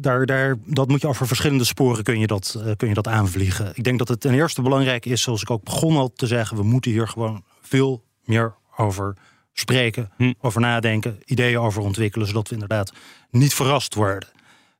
[0.00, 3.72] daar, daar, dat moet je over verschillende sporen kun je dat, kun je dat aanvliegen.
[3.74, 6.56] Ik denk dat het ten eerste belangrijk is, zoals ik ook begon al te zeggen,
[6.56, 9.16] we moeten hier gewoon veel meer over
[9.52, 12.92] spreken, over nadenken, ideeën over ontwikkelen, zodat we inderdaad
[13.30, 14.28] niet verrast worden.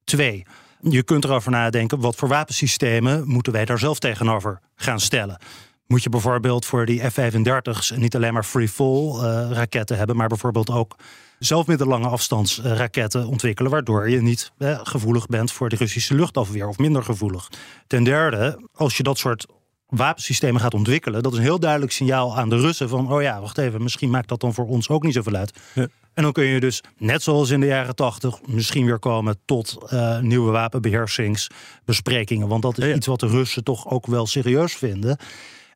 [0.05, 0.47] Twee,
[0.81, 5.39] je kunt erover nadenken, wat voor wapensystemen moeten wij daar zelf tegenover gaan stellen?
[5.87, 10.71] moet je bijvoorbeeld voor die F-35's niet alleen maar free-fall uh, raketten hebben, maar bijvoorbeeld
[10.71, 10.97] ook
[11.39, 16.79] zelf middellange afstandsraketten ontwikkelen, waardoor je niet eh, gevoelig bent voor de Russische luchtafweer of
[16.79, 17.49] minder gevoelig.
[17.87, 19.47] Ten derde, als je dat soort
[19.97, 23.41] wapensystemen gaat ontwikkelen, dat is een heel duidelijk signaal aan de Russen van, oh ja,
[23.41, 25.59] wacht even, misschien maakt dat dan voor ons ook niet zoveel uit.
[25.75, 25.89] Ja.
[26.15, 29.79] En dan kun je dus, net zoals in de jaren tachtig, misschien weer komen tot
[29.93, 32.49] uh, nieuwe wapenbeheersingsbesprekingen.
[32.49, 35.17] Want dat is iets wat de Russen toch ook wel serieus vinden.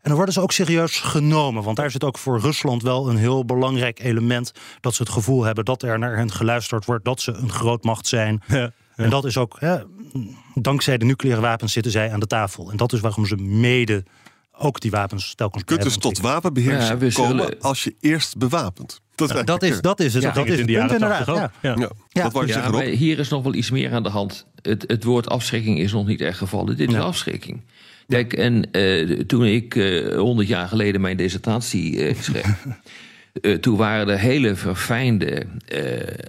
[0.01, 1.63] En dan worden ze ook serieus genomen.
[1.63, 4.53] Want daar zit ook voor Rusland wel een heel belangrijk element.
[4.81, 7.05] Dat ze het gevoel hebben dat er naar hen geluisterd wordt.
[7.05, 8.43] Dat ze een grootmacht zijn.
[8.47, 8.73] Ja,
[9.05, 9.79] En dat is ook, hè,
[10.55, 12.71] dankzij de nucleaire wapens zitten zij aan de tafel.
[12.71, 14.05] En dat is waarom ze mede
[14.53, 19.01] ook die wapens telkens Je kunt dus tot wapenbeheersing ja, komen als je eerst bewapent.
[19.15, 20.23] Dat, is, dat, is, dat is het.
[20.23, 21.27] dat is het punt inderdaad.
[21.63, 21.89] Ja.
[22.13, 22.31] Ja.
[22.71, 24.47] Maar hier is nog wel iets meer aan de hand.
[24.63, 26.77] Het, het woord afschrikking is nog niet echt gevallen.
[26.77, 27.63] Dit is afschrikking.
[28.09, 32.47] Kijk, en uh, toen ik eh, honderd uh, jaar geleden mijn dissertatie uh, schreef,
[33.61, 35.47] toen waren er hele verfijnde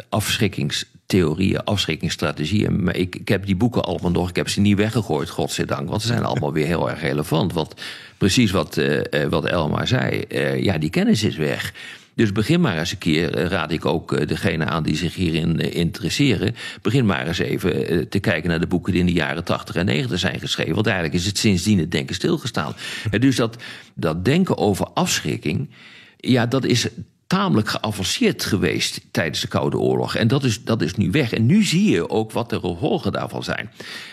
[0.09, 2.83] afschrikkingstheorieën, afschrikkingsstrategieën.
[2.83, 6.01] Maar ik, ik heb die boeken allemaal nog, ik heb ze niet weggegooid, godzijdank, want
[6.01, 7.53] ze zijn allemaal weer heel erg relevant.
[7.53, 7.73] Want
[8.17, 8.81] precies wat,
[9.29, 10.25] wat Elmar zei,
[10.61, 11.73] ja, die kennis is weg.
[12.19, 15.15] Dus begin maar eens een keer, eh, raad ik ook eh, degene aan die zich
[15.15, 16.55] hierin eh, interesseren.
[16.81, 19.85] Begin maar eens even te kijken naar de boeken die in de jaren 80 en
[19.85, 20.73] 90 zijn geschreven.
[20.73, 22.75] Want eigenlijk is het sindsdien het denken stilgestaan.
[23.19, 25.69] Dus dat, dat denken over afschrikking,
[26.19, 26.87] ja, dat is
[27.27, 30.15] tamelijk geavanceerd geweest tijdens de Koude Oorlog.
[30.15, 31.33] En dat is, dat is nu weg.
[31.33, 33.69] En nu zie je ook wat de gevolgen daarvan zijn.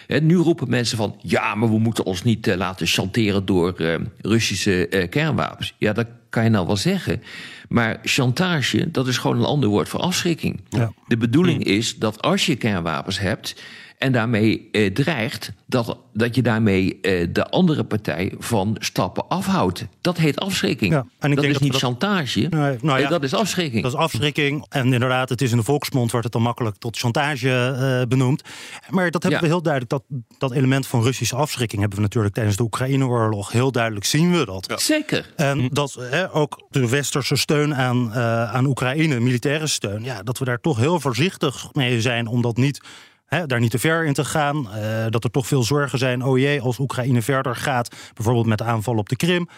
[0.07, 1.19] En nu roepen mensen van...
[1.23, 3.75] ja, maar we moeten ons niet laten chanteren door
[4.21, 5.75] Russische kernwapens.
[5.79, 7.23] Ja, dat kan je nou wel zeggen.
[7.69, 10.61] Maar chantage, dat is gewoon een ander woord voor afschrikking.
[10.69, 10.93] Ja.
[11.07, 13.63] De bedoeling is dat als je kernwapens hebt
[13.99, 19.87] en daarmee eh, dreigt dat, dat je daarmee eh, de andere partij van stappen afhoudt.
[20.01, 20.93] Dat heet afschrikking.
[20.93, 23.83] Ja, en ik dat denk is dat niet chantage, nee, nou ja, dat is afschrikking.
[23.83, 24.67] Dat is afschrikking.
[24.69, 28.43] En inderdaad, het is in de volksmond wordt het dan makkelijk tot chantage uh, benoemd.
[28.89, 30.03] Maar dat hebben we heel duidelijk, dat,
[30.39, 34.45] dat element van Russische afschrikking hebben we natuurlijk tijdens de Oekraïne-oorlog heel duidelijk zien we
[34.45, 34.73] dat.
[34.77, 35.33] Zeker.
[35.37, 35.69] En hm.
[35.75, 35.99] dat
[36.33, 40.77] ook de westerse steun aan, uh, aan Oekraïne, militaire steun, ja, dat we daar toch
[40.77, 42.81] heel voorzichtig mee zijn om dat niet
[43.29, 44.57] daar niet te ver in te gaan.
[44.57, 46.25] Uh, dat er toch veel zorgen zijn.
[46.25, 49.49] Oh jee, als Oekraïne verder gaat, bijvoorbeeld met de aanval op de Krim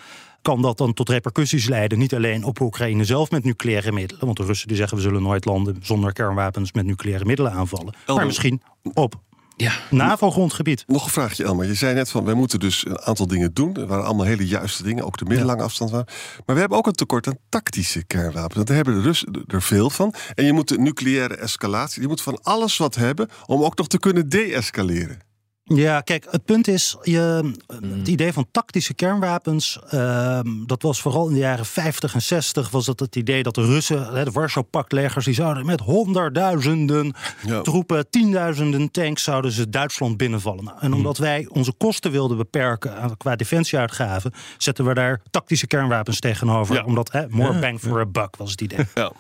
[0.42, 1.98] kan dat dan tot repercussies leiden.
[1.98, 4.24] Niet alleen op Oekraïne zelf met nucleaire middelen.
[4.24, 7.94] Want de Russen die zeggen we zullen nooit landen zonder kernwapens met nucleaire middelen aanvallen.
[8.07, 8.62] Maar misschien
[8.94, 9.14] op
[9.59, 9.73] ja.
[9.90, 10.85] NAVO-grondgebied.
[10.87, 11.66] Nog een vraagje, Elmer.
[11.66, 13.77] Je zei net van, wij moeten dus een aantal dingen doen.
[13.77, 15.90] Er waren allemaal hele juiste dingen, ook de middellange afstand.
[15.90, 16.07] Maar
[16.47, 18.64] we hebben ook een tekort aan tactische kernwapens.
[18.64, 20.14] Daar hebben de Russen er veel van.
[20.35, 23.29] En je moet de nucleaire escalatie, je moet van alles wat hebben...
[23.47, 25.28] om ook nog te kunnen deescaleren.
[25.68, 28.02] Ja, kijk, het punt is, je, het mm.
[28.04, 32.85] idee van tactische kernwapens, uh, dat was vooral in de jaren 50 en 60, was
[32.85, 37.14] dat het idee dat de Russen, de Warschau-paktlegers, die zouden met honderdduizenden
[37.62, 40.64] troepen, tienduizenden tanks, zouden ze Duitsland binnenvallen.
[40.64, 40.96] Nou, en mm.
[40.96, 46.85] omdat wij onze kosten wilden beperken qua defensieuitgaven, zetten we daar tactische kernwapens tegenover.
[46.85, 48.87] Omdat, hè, more bang for a buck was het idee.
[48.94, 49.12] Ja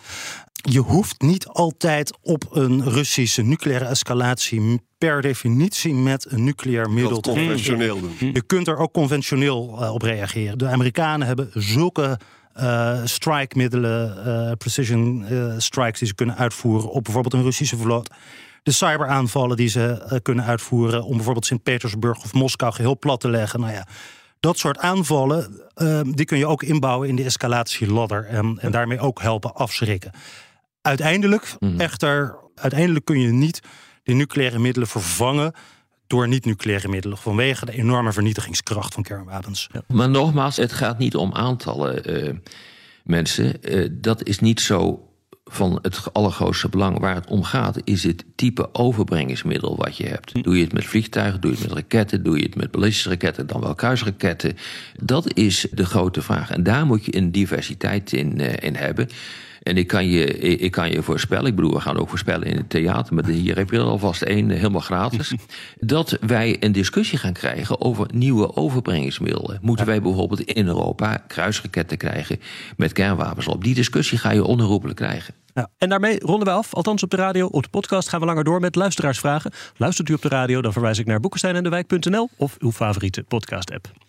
[0.70, 7.20] je hoeft niet altijd op een Russische nucleaire escalatie per definitie met een nucleair middel
[7.20, 8.32] te conventioneel doen.
[8.32, 10.58] Je kunt er ook conventioneel uh, op reageren.
[10.58, 12.18] De Amerikanen hebben zulke
[12.60, 15.24] uh, strike-middelen, uh, precision
[15.58, 18.10] strikes die ze kunnen uitvoeren op bijvoorbeeld een Russische vloot.
[18.62, 23.60] De cyberaanvallen die ze kunnen uitvoeren om bijvoorbeeld Sint-Petersburg of Moskou geheel plat te leggen.
[23.60, 23.86] Nou ja,
[24.40, 25.62] dat soort aanvallen,
[26.14, 30.12] die kun je ook inbouwen in de escalatieladder en, en daarmee ook helpen afschrikken.
[30.88, 31.80] Uiteindelijk, mhm.
[31.80, 33.60] echter, uiteindelijk kun je niet
[34.02, 35.52] de nucleaire middelen vervangen
[36.06, 37.18] door niet-nucleaire middelen.
[37.18, 39.68] Vanwege de enorme vernietigingskracht van kernwapens.
[39.86, 42.34] Maar nogmaals, het gaat niet om aantallen uh,
[43.04, 43.54] mensen.
[43.60, 45.08] Uh, dat is niet zo
[45.44, 46.98] van het allergrootste belang.
[46.98, 50.32] Waar het om gaat, is het type overbrengingsmiddel wat je hebt.
[50.32, 50.42] Hm.
[50.42, 53.08] Doe je het met vliegtuigen, doe je het met raketten, doe je het met ballistische
[53.08, 54.56] raketten, dan wel kruisraketten.
[55.02, 56.50] Dat is de grote vraag.
[56.50, 59.08] En daar moet je een diversiteit in, uh, in hebben.
[59.68, 62.56] En ik kan, je, ik kan je voorspellen, ik bedoel, we gaan ook voorspellen in
[62.56, 65.34] het theater, maar hier heb je er alvast één eh, helemaal gratis.
[65.80, 69.58] dat wij een discussie gaan krijgen over nieuwe overbrengingsmiddelen.
[69.62, 72.40] Moeten wij bijvoorbeeld in Europa kruisraketten krijgen
[72.76, 73.64] met kernwapens op?
[73.64, 75.34] Die discussie ga je onherroepelijk krijgen.
[75.54, 75.70] Ja.
[75.78, 76.74] En daarmee ronden we af.
[76.74, 77.46] Althans op de radio.
[77.46, 79.52] Op de podcast gaan we langer door met luisteraarsvragen.
[79.76, 84.07] Luistert u op de radio, dan verwijs ik naar boekensteinendewijk.nl of uw favoriete podcast-app.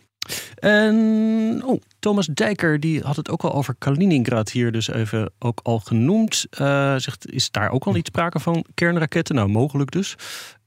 [0.55, 5.59] En oh, Thomas Dijker die had het ook al over Kaliningrad hier dus even ook
[5.63, 6.45] al genoemd.
[6.61, 9.35] Uh, zegt, is daar ook al iets sprake van kernraketten?
[9.35, 10.15] Nou, mogelijk dus.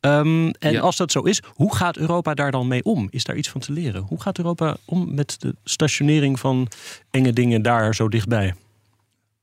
[0.01, 0.81] Ehm, en Ja.
[0.81, 3.09] als dat zo is, hoe gaat Europa daar dan mee om?
[3.11, 4.03] Is daar iets van te leren?
[4.03, 6.69] Hoe gaat Europa om met de stationering van
[7.11, 8.55] enge dingen daar zo dichtbij?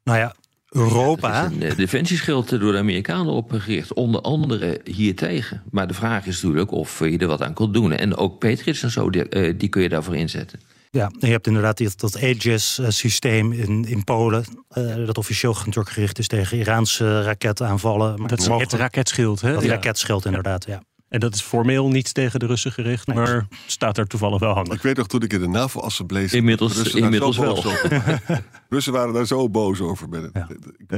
[0.04, 0.36] Nou ja,
[0.70, 1.44] Europa.
[1.44, 5.64] Er is een eh, defensieschild door de Amerikanen opgericht, onder andere hiertegen.
[5.72, 7.92] Maar de vraag is natuurlijk of je er wat aan kunt doen.
[7.92, 10.60] En ook Patriots en zo, die, eh, die kun je daarvoor inzetten.
[10.92, 14.46] Ja, je hebt inderdaad dat Aegis-systeem in, in Polen.
[14.70, 18.20] eh, dat officieel natuurlijk gericht is tegen Iraanse raketaanvallen.
[18.20, 19.54] Maar Dat is het raketschild, hè?
[19.54, 19.70] Dat Ja.
[19.70, 20.82] raketschild inderdaad, ja.
[21.10, 23.16] En dat is formeel niet tegen de Russen gericht, Nee.
[23.18, 24.74] maar staat er toevallig wel handig.
[24.74, 27.64] Ik weet nog toen ik in de NAVO-assemblee zat, Inmiddels- Russen inmiddels wel.
[28.70, 30.08] Russen waren daar zo boos over.
[30.34, 30.48] Ja.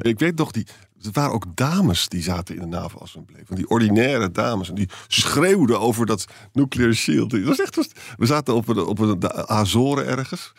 [0.02, 0.67] ik weet nog, die,
[1.02, 3.41] er waren ook dames die zaten in de NAVO-assemblee.
[3.45, 4.69] Van die ordinaire dames.
[4.69, 7.30] En die schreeuwden over dat nuclear shield.
[7.30, 7.76] Dat was echt,
[8.17, 10.54] we zaten op een, op een de Azoren ergens.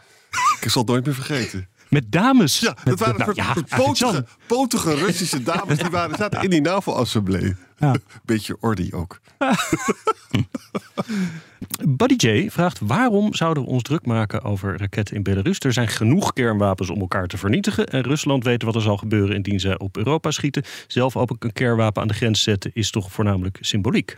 [0.61, 1.69] Ik zal het nooit meer vergeten.
[1.93, 2.61] Met dames.
[2.61, 5.79] Ja, dat waren nou, ja, potige, potige Russische dames.
[5.79, 7.55] Die waren, zaten in die NAVO-assemblee.
[7.79, 7.95] Ja.
[8.25, 9.21] Beetje ordi ook.
[11.89, 15.59] Buddy J vraagt waarom zouden we ons druk maken over raketten in Belarus?
[15.59, 17.87] Er zijn genoeg kernwapens om elkaar te vernietigen.
[17.87, 20.63] En Rusland weet wat er zal gebeuren indien zij op Europa schieten.
[20.87, 24.17] Zelf ook een kernwapen aan de grens zetten is toch voornamelijk symboliek.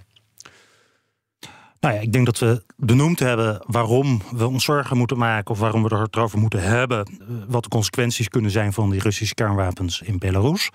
[1.84, 5.50] Nou ja, ik denk dat we benoemd hebben waarom we ons zorgen moeten maken.
[5.50, 7.06] of waarom we het erover moeten hebben.
[7.06, 10.70] eh, wat de consequenties kunnen zijn van die Russische kernwapens in Belarus.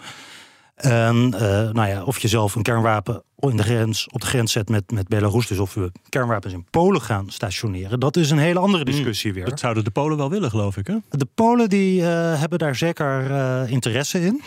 [0.75, 4.51] En eh, nou ja, of je zelf een kernwapen in de grens, op de grens
[4.51, 5.47] zet met, met Belarus.
[5.47, 7.99] Dus of we kernwapens in Polen gaan stationeren.
[7.99, 9.45] Dat is een hele andere discussie weer.
[9.45, 10.87] Dat zouden de Polen wel willen, geloof ik.
[10.87, 10.97] Hè?
[11.09, 13.29] De Polen die, eh, hebben daar zeker
[13.69, 14.41] interesse in.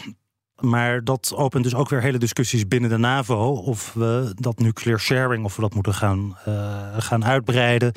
[0.63, 3.53] Maar dat opent dus ook weer hele discussies binnen de NAVO.
[3.53, 6.55] Of we dat nuclear sharing, of we dat moeten gaan, eh,
[6.97, 7.93] gaan uitbreiden.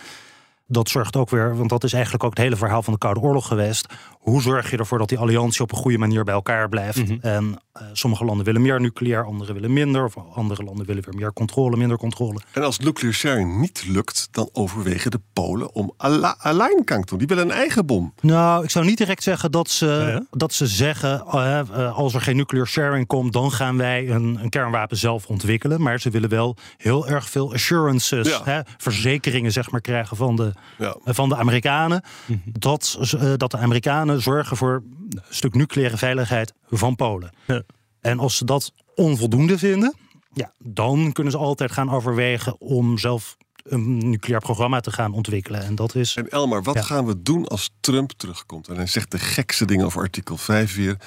[0.67, 3.19] Dat zorgt ook weer, want dat is eigenlijk ook het hele verhaal van de Koude
[3.19, 3.93] Oorlog geweest.
[4.19, 7.07] Hoe zorg je ervoor dat die alliantie op een goede manier bij elkaar blijft?
[7.07, 7.17] Mhm.
[7.21, 10.03] En eh, sommige landen willen meer nucleair, andere willen minder.
[10.05, 12.39] Of andere landen willen weer meer controle, minder controle.
[12.51, 17.17] En als nuclear sharing niet lukt, dan overwegen de Polen om Alleingang te doen.
[17.17, 18.13] Die willen een eigen bom.
[18.21, 20.37] Nou, ik zou niet direct zeggen dat ze, ja?
[20.37, 24.39] dat ze zeggen: eh, eh, als er geen nuclear sharing komt, dan gaan wij een,
[24.41, 25.81] een kernwapen zelf ontwikkelen.
[25.81, 28.41] Maar ze willen wel heel erg veel assurances, Ja.
[28.43, 30.95] hè, verzekeringen zeg maar, krijgen van de, Ja.
[31.03, 32.03] eh, van de Amerikanen.
[32.45, 37.29] dat, ze- eh, dat de Amerikanen zorgen voor een stuk nucleaire veiligheid van Polen.
[37.47, 37.61] Ja.
[38.01, 39.95] En als ze dat onvoldoende vinden,
[40.33, 45.61] ja, dan kunnen ze altijd gaan overwegen om zelf een nucleair programma te gaan ontwikkelen.
[45.63, 46.15] En dat is.
[46.15, 46.81] En Elmar, wat Ja.
[46.81, 48.67] gaan we doen als Trump terugkomt?
[48.67, 50.97] En hij zegt de gekste dingen over artikel 5 weer.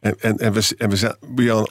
[0.00, 1.16] En, en, en, we, en we zijn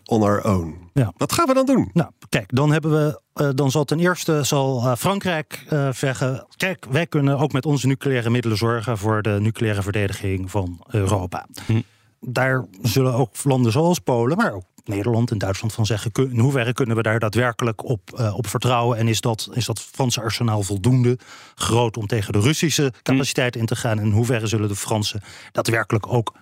[0.06, 0.90] on our own.
[0.94, 1.14] Ja.
[1.18, 1.90] Wat gaan we dan doen?
[1.94, 3.22] Nou, kijk, dan hebben we.
[3.34, 6.46] eh, dan zal ten eerste zal eh, Frankrijk eh, zeggen.
[6.56, 11.48] Kijk, wij kunnen ook met onze nucleaire middelen zorgen voor de nucleaire verdediging van Europa.
[11.66, 11.82] Hm.
[12.20, 16.12] Daar zullen ook landen zoals Polen, maar ook Nederland en Duitsland van zeggen.
[16.14, 18.98] In hoeverre kunnen we daar daadwerkelijk op, eh, op vertrouwen?
[18.98, 21.18] En is dat, is dat Franse arsenaal voldoende
[21.56, 24.00] groot om tegen de Russische capaciteit in te gaan?
[24.00, 26.34] En in hoeverre zullen de Fransen daadwerkelijk ook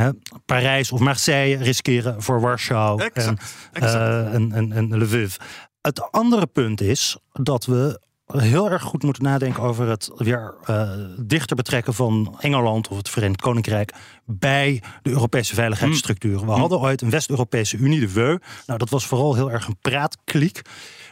[0.00, 0.10] hè,
[0.46, 3.02] Parijs of Marseille riskeren voor Warschau?
[3.02, 3.40] Exact,
[3.72, 3.94] En, exact.
[3.94, 5.36] eh, en, en, en Lviv.
[5.80, 10.90] Het andere punt is dat we heel erg goed moeten nadenken over het weer eh,
[11.18, 13.92] dichter betrekken van Engeland of het Verenigd Koninkrijk
[14.26, 16.46] bij de Europese veiligheidsstructuren.
[16.46, 18.38] We hadden ooit een West-Europese Unie, de WEU.
[18.66, 20.62] Nou, dat was vooral heel erg een praatkliek.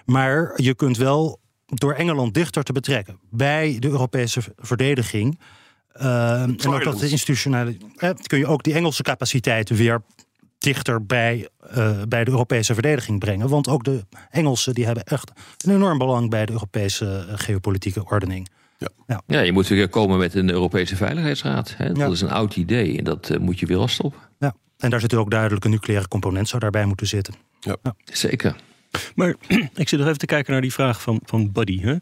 [0.04, 5.40] Maar je kunt wel door Engeland dichter te betrekken bij de Europese verdediging.
[5.98, 7.76] Eh, en ook dat de institutionele.
[7.96, 10.02] eh, kun je ook die Engelse capaciteiten weer
[10.58, 13.48] dichter bij, eh, bij de Europese verdediging brengen.
[13.48, 15.30] Want ook de Engelsen die hebben echt
[15.64, 18.48] een enorm belang bij de Europese eh, geopolitieke ordening.
[19.26, 21.74] Ja, je moet weer komen met een Europese Veiligheidsraad.
[21.76, 21.88] Hè?
[21.88, 22.06] Dat Ja.
[22.06, 24.20] is een oud idee en dat moet je weer afstoppen.
[24.38, 24.54] Ja.
[24.78, 27.34] En daar zit ook duidelijk een nucleaire component zou daarbij moeten zitten.
[28.04, 28.56] Zeker.
[29.14, 29.34] Maar
[29.74, 31.80] ik zit nog even te kijken naar die vraag van, van Buddy.
[31.80, 31.96] Hè?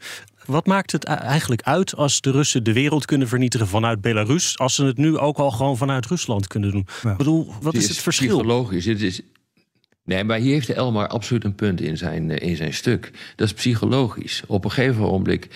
[0.46, 4.74] Wat maakt het eigenlijk uit als de Russen de wereld kunnen vernietigen vanuit Belarus, als
[4.74, 6.87] ze het nu ook al gewoon vanuit Rusland kunnen doen?
[7.02, 7.11] Ja.
[7.11, 8.28] Ik bedoel, wat is het verschil?
[8.28, 8.85] Psychologisch.
[8.85, 9.20] Het is...
[10.04, 13.11] Nee, maar hier heeft Elmar absoluut een punt in zijn, eh, in zijn stuk.
[13.37, 14.42] Dat is psychologisch.
[14.46, 15.46] Op een gegeven moment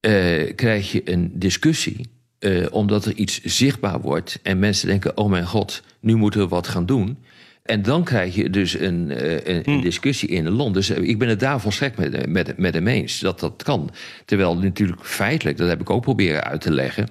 [0.00, 2.08] eh, krijg je een discussie.
[2.38, 4.38] eh, omdat er iets zichtbaar wordt.
[4.42, 7.18] En mensen denken: oh mijn god, nu moeten we wat gaan doen.
[7.66, 10.74] En dan krijg je dus een, eh, een, een discussie in een land.
[10.74, 13.90] Dus eh, ik ben het daar volstrekt met, met, met hem eens dat dat kan.
[14.24, 17.08] Terwijl natuurlijk feitelijk, dat heb ik ook proberen uit te leggen.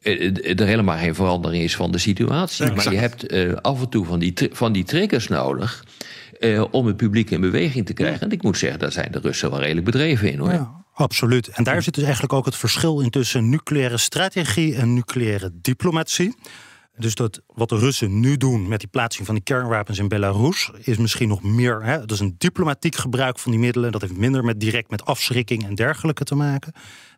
[0.00, 2.72] eh, er helemaal geen verandering is van de situatie.
[2.72, 3.32] Maar je hebt
[3.62, 5.84] af en toe van die, van die triggers nodig.
[6.70, 8.20] om het publiek in beweging te krijgen.
[8.20, 10.52] En ik moet zeggen, daar zijn de Russen wel redelijk bedreven in hoor.
[10.52, 11.48] Ja, absoluut.
[11.48, 16.34] En daar zit dus eigenlijk ook het verschil in tussen nucleaire strategie en nucleaire diplomatie.
[17.00, 20.70] Dus dat, wat de Russen nu doen met die plaatsing van die kernwapens in Belarus,
[20.82, 21.84] is misschien nog meer.
[21.84, 23.92] Hè, dat is een diplomatiek gebruik van die middelen.
[23.92, 26.72] Dat heeft minder met direct met afschrikking en dergelijke te maken.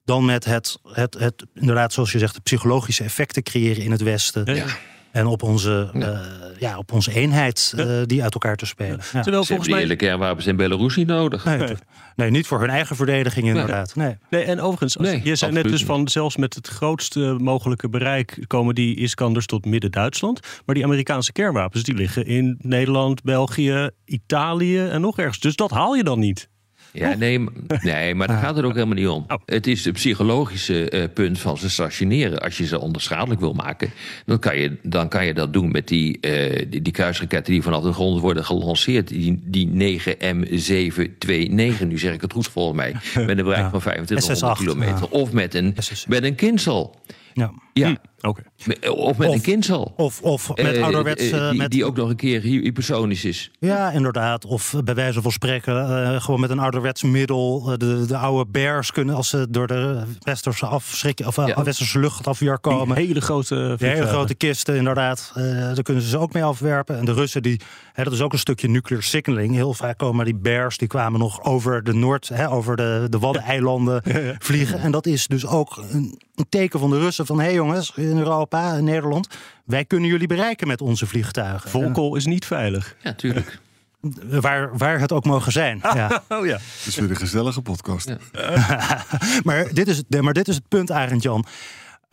[0.04, 4.02] Dan met het, het, het inderdaad, zoals je zegt, de psychologische effecten creëren in het
[4.02, 4.54] Westen.
[4.54, 4.66] Ja.
[5.12, 6.20] En op onze, ja.
[6.58, 9.00] ja, op onze eenheid uh, die uit elkaar te spelen.
[9.12, 9.22] Ja.
[9.22, 9.78] Terwijl volgens mij.
[9.78, 11.44] hele kernwapens in Belarus niet nodig.
[11.44, 11.74] Nee, nee.
[12.16, 13.94] nee, niet voor hun eigen verdediging, inderdaad.
[13.94, 14.16] Nee.
[14.30, 18.44] nee en overigens, als, je zei net dus van zelfs met het grootste mogelijke bereik
[18.46, 20.40] komen die Iskanders tot midden-Duitsland.
[20.66, 25.40] Maar die Amerikaanse kernwapens die liggen in Nederland, België, Italië en nog ergens.
[25.40, 26.50] Dus dat haal je dan niet.
[26.92, 27.44] Ja, nee,
[27.82, 29.26] nee, maar daar gaat het ook helemaal niet om.
[29.46, 32.40] Het is het psychologische uh, punt van ze stationeren.
[32.40, 33.90] Als je ze onderschadelijk wil maken,
[34.26, 37.62] dan kan je, dan kan je dat doen met die, uh, die, die, kruisraketten die
[37.62, 39.08] vanaf de grond worden gelanceerd.
[39.08, 42.92] Die, die 9M729, nu zeg ik het goed volgens mij.
[43.26, 45.08] Met een bereik van 2500 kilometer.
[45.08, 45.76] Of met een,
[46.08, 46.94] met een Kinsel.
[47.34, 47.52] Ja.
[47.72, 47.88] ja.
[47.88, 47.94] Hm.
[48.24, 48.44] Okay.
[48.90, 49.92] Of met of, een kindsel.
[49.96, 51.30] Of, of met uh, ouderwets...
[51.30, 51.70] Uh, die, met...
[51.70, 53.50] die ook nog een keer hypersonisch is.
[53.58, 54.44] Ja, inderdaad.
[54.44, 57.74] Of bij wijze van spreken uh, gewoon met een ouderwets middel.
[57.78, 61.26] de, de oude bears kunnen als ze door de westerse afschrikken...
[61.26, 61.62] of ja.
[61.62, 62.96] westerse luchtafweer komen.
[62.96, 63.74] Die hele grote...
[63.78, 65.32] Die hele grote kisten, inderdaad.
[65.34, 66.98] daar kunnen ze ze ook mee afwerpen.
[66.98, 67.60] En de Russen, die,
[67.92, 69.54] hè, dat is ook een stukje nuclear signaling.
[69.54, 72.28] Heel vaak komen die bears, die kwamen nog over de Noord...
[72.28, 74.34] Hè, over de, de Waddeneilanden ja.
[74.38, 74.80] vliegen.
[74.80, 77.38] En dat is dus ook een, een teken van de Russen van...
[77.38, 79.28] hé hey jongens, in Europa, in Nederland.
[79.64, 81.70] Wij kunnen jullie bereiken met onze vliegtuigen.
[81.70, 82.96] Volkel is niet veilig.
[83.02, 83.58] Ja, tuurlijk.
[84.40, 85.80] Waar, waar het ook mogen zijn.
[85.82, 86.22] Ja.
[86.28, 86.52] Oh ja.
[86.52, 88.12] Het is weer een gezellige podcast.
[88.32, 89.04] Ja.
[89.44, 91.44] maar, dit is het, maar dit is het punt, Arend Jan.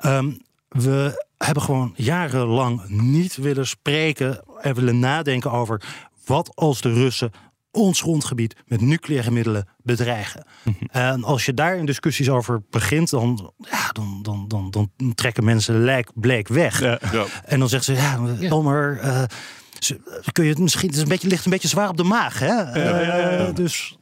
[0.06, 0.38] Um,
[0.70, 5.82] we hebben gewoon jarenlang niet willen spreken en willen nadenken over
[6.26, 7.32] wat als de Russen
[7.72, 10.44] ons grondgebied met nucleaire middelen bedreigen.
[10.92, 15.44] En als je daar in discussies over begint, dan, ja, dan, dan, dan, dan trekken
[15.44, 16.80] mensen lijk bleek weg.
[16.80, 17.00] Ja.
[17.12, 17.26] Ja.
[17.46, 19.24] En dan zeggen ze, ja, Elmer, uh,
[20.32, 22.40] kun je het misschien, het is een beetje, ligt een beetje zwaar op de maag.
[22.40, 23.48] Hè?
[23.48, 23.99] Uh, dus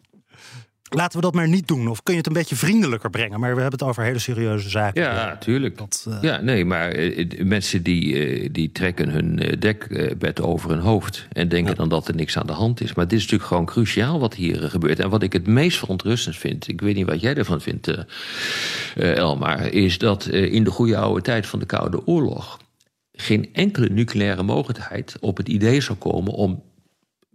[0.89, 1.87] Laten we dat maar niet doen.
[1.87, 3.39] Of kun je het een beetje vriendelijker brengen?
[3.39, 5.01] Maar we hebben het over hele serieuze zaken.
[5.01, 5.77] Ja, natuurlijk.
[5.77, 6.17] Dat, uh...
[6.21, 11.27] Ja, nee, maar uh, mensen die, uh, die trekken hun dekbed over hun hoofd.
[11.31, 11.77] En denken ja.
[11.77, 12.93] dan dat er niks aan de hand is.
[12.93, 14.99] Maar dit is natuurlijk gewoon cruciaal wat hier gebeurt.
[14.99, 16.67] En wat ik het meest verontrustend vind.
[16.67, 17.91] Ik weet niet wat jij ervan vindt,
[18.95, 19.73] Elmar.
[19.73, 22.59] Is dat in de goede oude tijd van de Koude Oorlog.
[23.13, 26.63] geen enkele nucleaire mogelijkheid op het idee zou komen om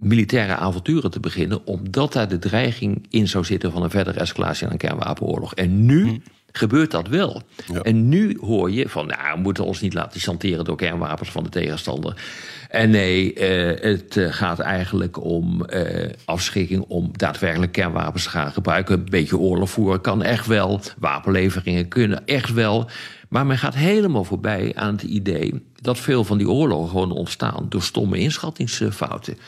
[0.02, 4.66] militaire avonturen te beginnen, omdat daar de dreiging in zou zitten van een verdere escalatie
[4.66, 5.54] aan een kernwapenoorlog.
[5.54, 6.18] En nu hm.
[6.52, 7.42] gebeurt dat wel.
[7.72, 7.80] Ja.
[7.80, 11.42] En nu hoor je van, nou, we moeten ons niet laten chanteren door kernwapens van
[11.42, 12.22] de tegenstander.
[12.68, 18.98] En nee, uh, het gaat eigenlijk om uh, afschrikking om daadwerkelijk kernwapens te gaan gebruiken.
[18.98, 20.80] Een beetje oorlog voeren kan echt wel.
[20.98, 22.90] Wapenleveringen kunnen echt wel.
[23.28, 27.66] Maar men gaat helemaal voorbij aan het idee dat veel van die oorlogen gewoon ontstaan
[27.68, 29.38] door stomme inschattingsfouten.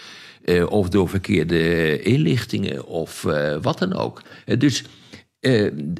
[0.44, 4.22] Uh, of door verkeerde inlichtingen of uh, wat dan ook.
[4.46, 4.84] Uh, dus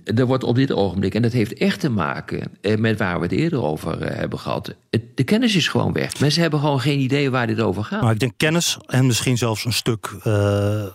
[0.05, 3.33] er wordt op dit ogenblik, en dat heeft echt te maken met waar we het
[3.33, 4.75] eerder over hebben gehad.
[4.91, 6.21] Het, de kennis is gewoon weg.
[6.21, 8.03] Mensen hebben gewoon geen idee waar dit over gaat.
[8.03, 10.17] Maar ik denk kennis en misschien zelfs een stuk.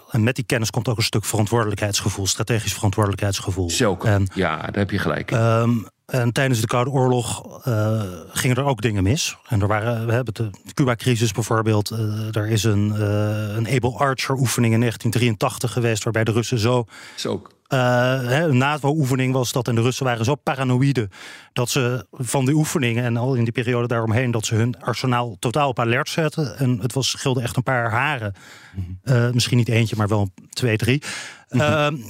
[0.10, 3.70] en met die kennis komt ook een stuk verantwoordelijkheidsgevoel, strategisch verantwoordelijkheidsgevoel.
[3.70, 5.32] Zo, en, ja, daar heb je gelijk.
[5.32, 9.38] Um, en tijdens de Koude Oorlog uh, gingen er ook dingen mis.
[9.48, 11.92] En er waren, we hebben de Cuba-crisis bijvoorbeeld.
[11.92, 16.60] Uh, er is een, uh, een Able Archer oefening in 1983 geweest, waarbij de Russen
[16.60, 16.86] zo.
[17.16, 17.42] Zo.
[17.68, 19.68] een NAVO-oefening was dat.
[19.68, 21.10] En de Russen waren zo paranoïde
[21.54, 25.36] dat ze van die oefeningen en al in die periode daaromheen, dat ze hun arsenaal
[25.40, 26.58] totaal op alert zetten.
[26.58, 28.34] En het was, scheelde echt een paar haren.
[28.76, 29.34] Mm-hmm.
[29.34, 31.04] misschien niet eentje, maar wel twee, drie.
[31.50, 32.04] Mm-hmm.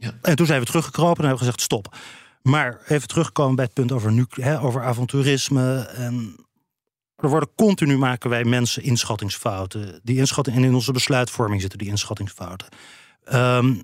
[0.00, 0.10] ja.
[0.22, 1.94] En toen zijn we teruggekropen en hebben gezegd: stop.
[2.46, 5.78] Maar even terugkomen bij het punt over, hè, over avonturisme.
[5.78, 6.36] En
[7.16, 10.00] er worden continu maken wij mensen inschattingsfouten.
[10.02, 12.68] Die inschatting, en in onze besluitvorming zitten die inschattingsfouten.
[13.32, 13.80] Um,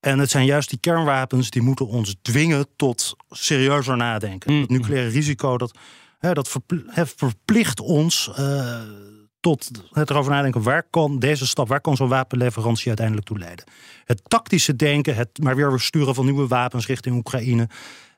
[0.00, 4.52] en het zijn juist die kernwapens die moeten ons dwingen tot serieuzer nadenken.
[4.52, 4.60] Mm.
[4.60, 5.78] Het nucleaire risico dat,
[6.18, 6.48] hè, dat
[7.16, 8.80] verplicht ons uh,
[9.42, 13.64] tot het erover nadenken, waar kan deze stap, waar kan zo'n wapenleverantie uiteindelijk toe leiden?
[14.04, 17.68] Het tactische denken, het maar weer sturen van nieuwe wapens richting Oekraïne,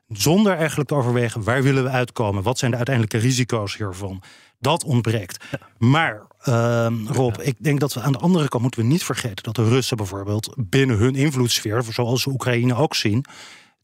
[0.07, 4.21] zonder eigenlijk te overwegen waar willen we uitkomen, wat zijn de uiteindelijke risico's hiervan.
[4.59, 5.45] Dat ontbreekt.
[5.77, 9.43] Maar uh, Rob, ik denk dat we aan de andere kant moeten we niet vergeten
[9.43, 13.25] dat de Russen bijvoorbeeld binnen hun invloedssfeer, zoals ze Oekraïne ook zien,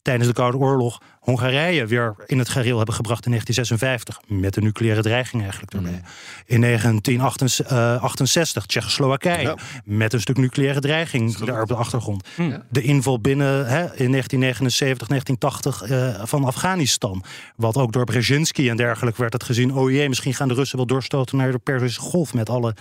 [0.02, 4.38] tijdens de Koude Oorlog Hongarije weer in het gareel hebben gebracht in 1956.
[4.40, 6.02] Met de nucleaire dreiging eigenlijk erbij.
[6.46, 9.42] In 1968 Tsjechoslowakije.
[9.42, 9.56] Ja.
[9.84, 12.28] Met een stuk nucleaire dreiging daar op de achtergrond.
[12.70, 17.24] De inval binnen hè, in 1979, 1980 eh, van Afghanistan.
[17.56, 19.74] Wat ook door Brzezinski en dergelijke werd het gezien.
[19.74, 22.74] Oh jee, misschien gaan de Russen wel doorstoten naar de Perzische Golf met alle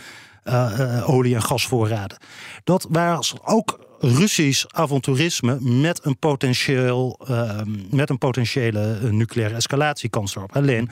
[0.43, 2.17] eh, eh, olie- en gasvoorraden.
[2.63, 10.35] Dat was ook Russisch avonturisme met een, potentieel, eh, met een potentiële eh, nucleaire escalatiekans
[10.35, 10.55] erop.
[10.55, 10.89] Alleen,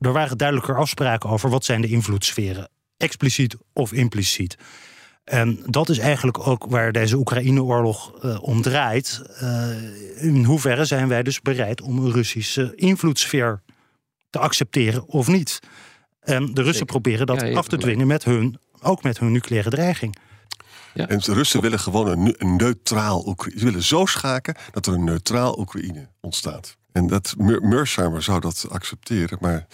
[0.00, 2.68] er waren duidelijker afspraken over wat zijn de invloedssferen.
[2.96, 4.56] Expliciet of impliciet.
[5.24, 9.22] En dat is eigenlijk ook waar deze Oekraïne-oorlog eh, om draait.
[9.36, 13.62] Eh, in hoeverre zijn wij dus bereid om een Russische invloedssfeer
[14.30, 15.60] te accepteren of niet?
[16.20, 19.70] En de Russen proberen dat Ja, af te dwingen met hun, ook met hun nucleaire
[19.70, 20.16] dreiging.
[20.94, 23.58] En de Russen willen gewoon een, neutraal Oekraïne.
[23.58, 26.76] Ze willen zo schaken dat er een neutraal Oekraïne ontstaat.
[26.92, 29.66] En dat Mer- Mersheimer zou dat accepteren, maar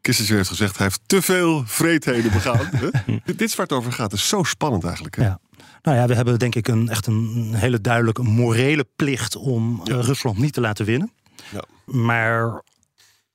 [0.00, 2.70] Kissinger heeft gezegd hij heeft te veel vreedheden begaan.
[3.24, 4.12] Dit is waar het over gaat.
[4.12, 5.16] Is zo spannend eigenlijk.
[5.16, 5.22] Hè?
[5.22, 5.38] Ja.
[5.82, 10.00] Nou ja, we hebben denk ik een, echt een hele duidelijke morele plicht om eh,
[10.00, 11.12] Rusland niet te laten winnen.
[11.52, 11.64] Ja.
[11.84, 12.62] Maar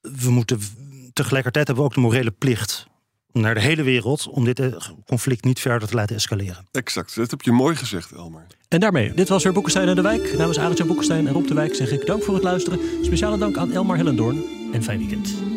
[0.01, 0.59] we moeten
[1.13, 2.87] tegelijkertijd hebben we ook de morele plicht
[3.41, 4.67] naar de hele wereld om dit eh,
[5.05, 6.67] conflict niet verder te laten escaleren.
[6.71, 7.15] Exact.
[7.15, 8.45] Dat heb je mooi gezegd, Elmer.
[8.67, 10.37] En daarmee, dit was weer Boekenstein en de Wijk.
[10.37, 12.79] Namens Arend-Jan Boekenstein en Rob de Wijk zeg ik dank voor het luisteren.
[13.01, 15.56] Speciale dank aan Elmar Hellendoorn en fijn weekend.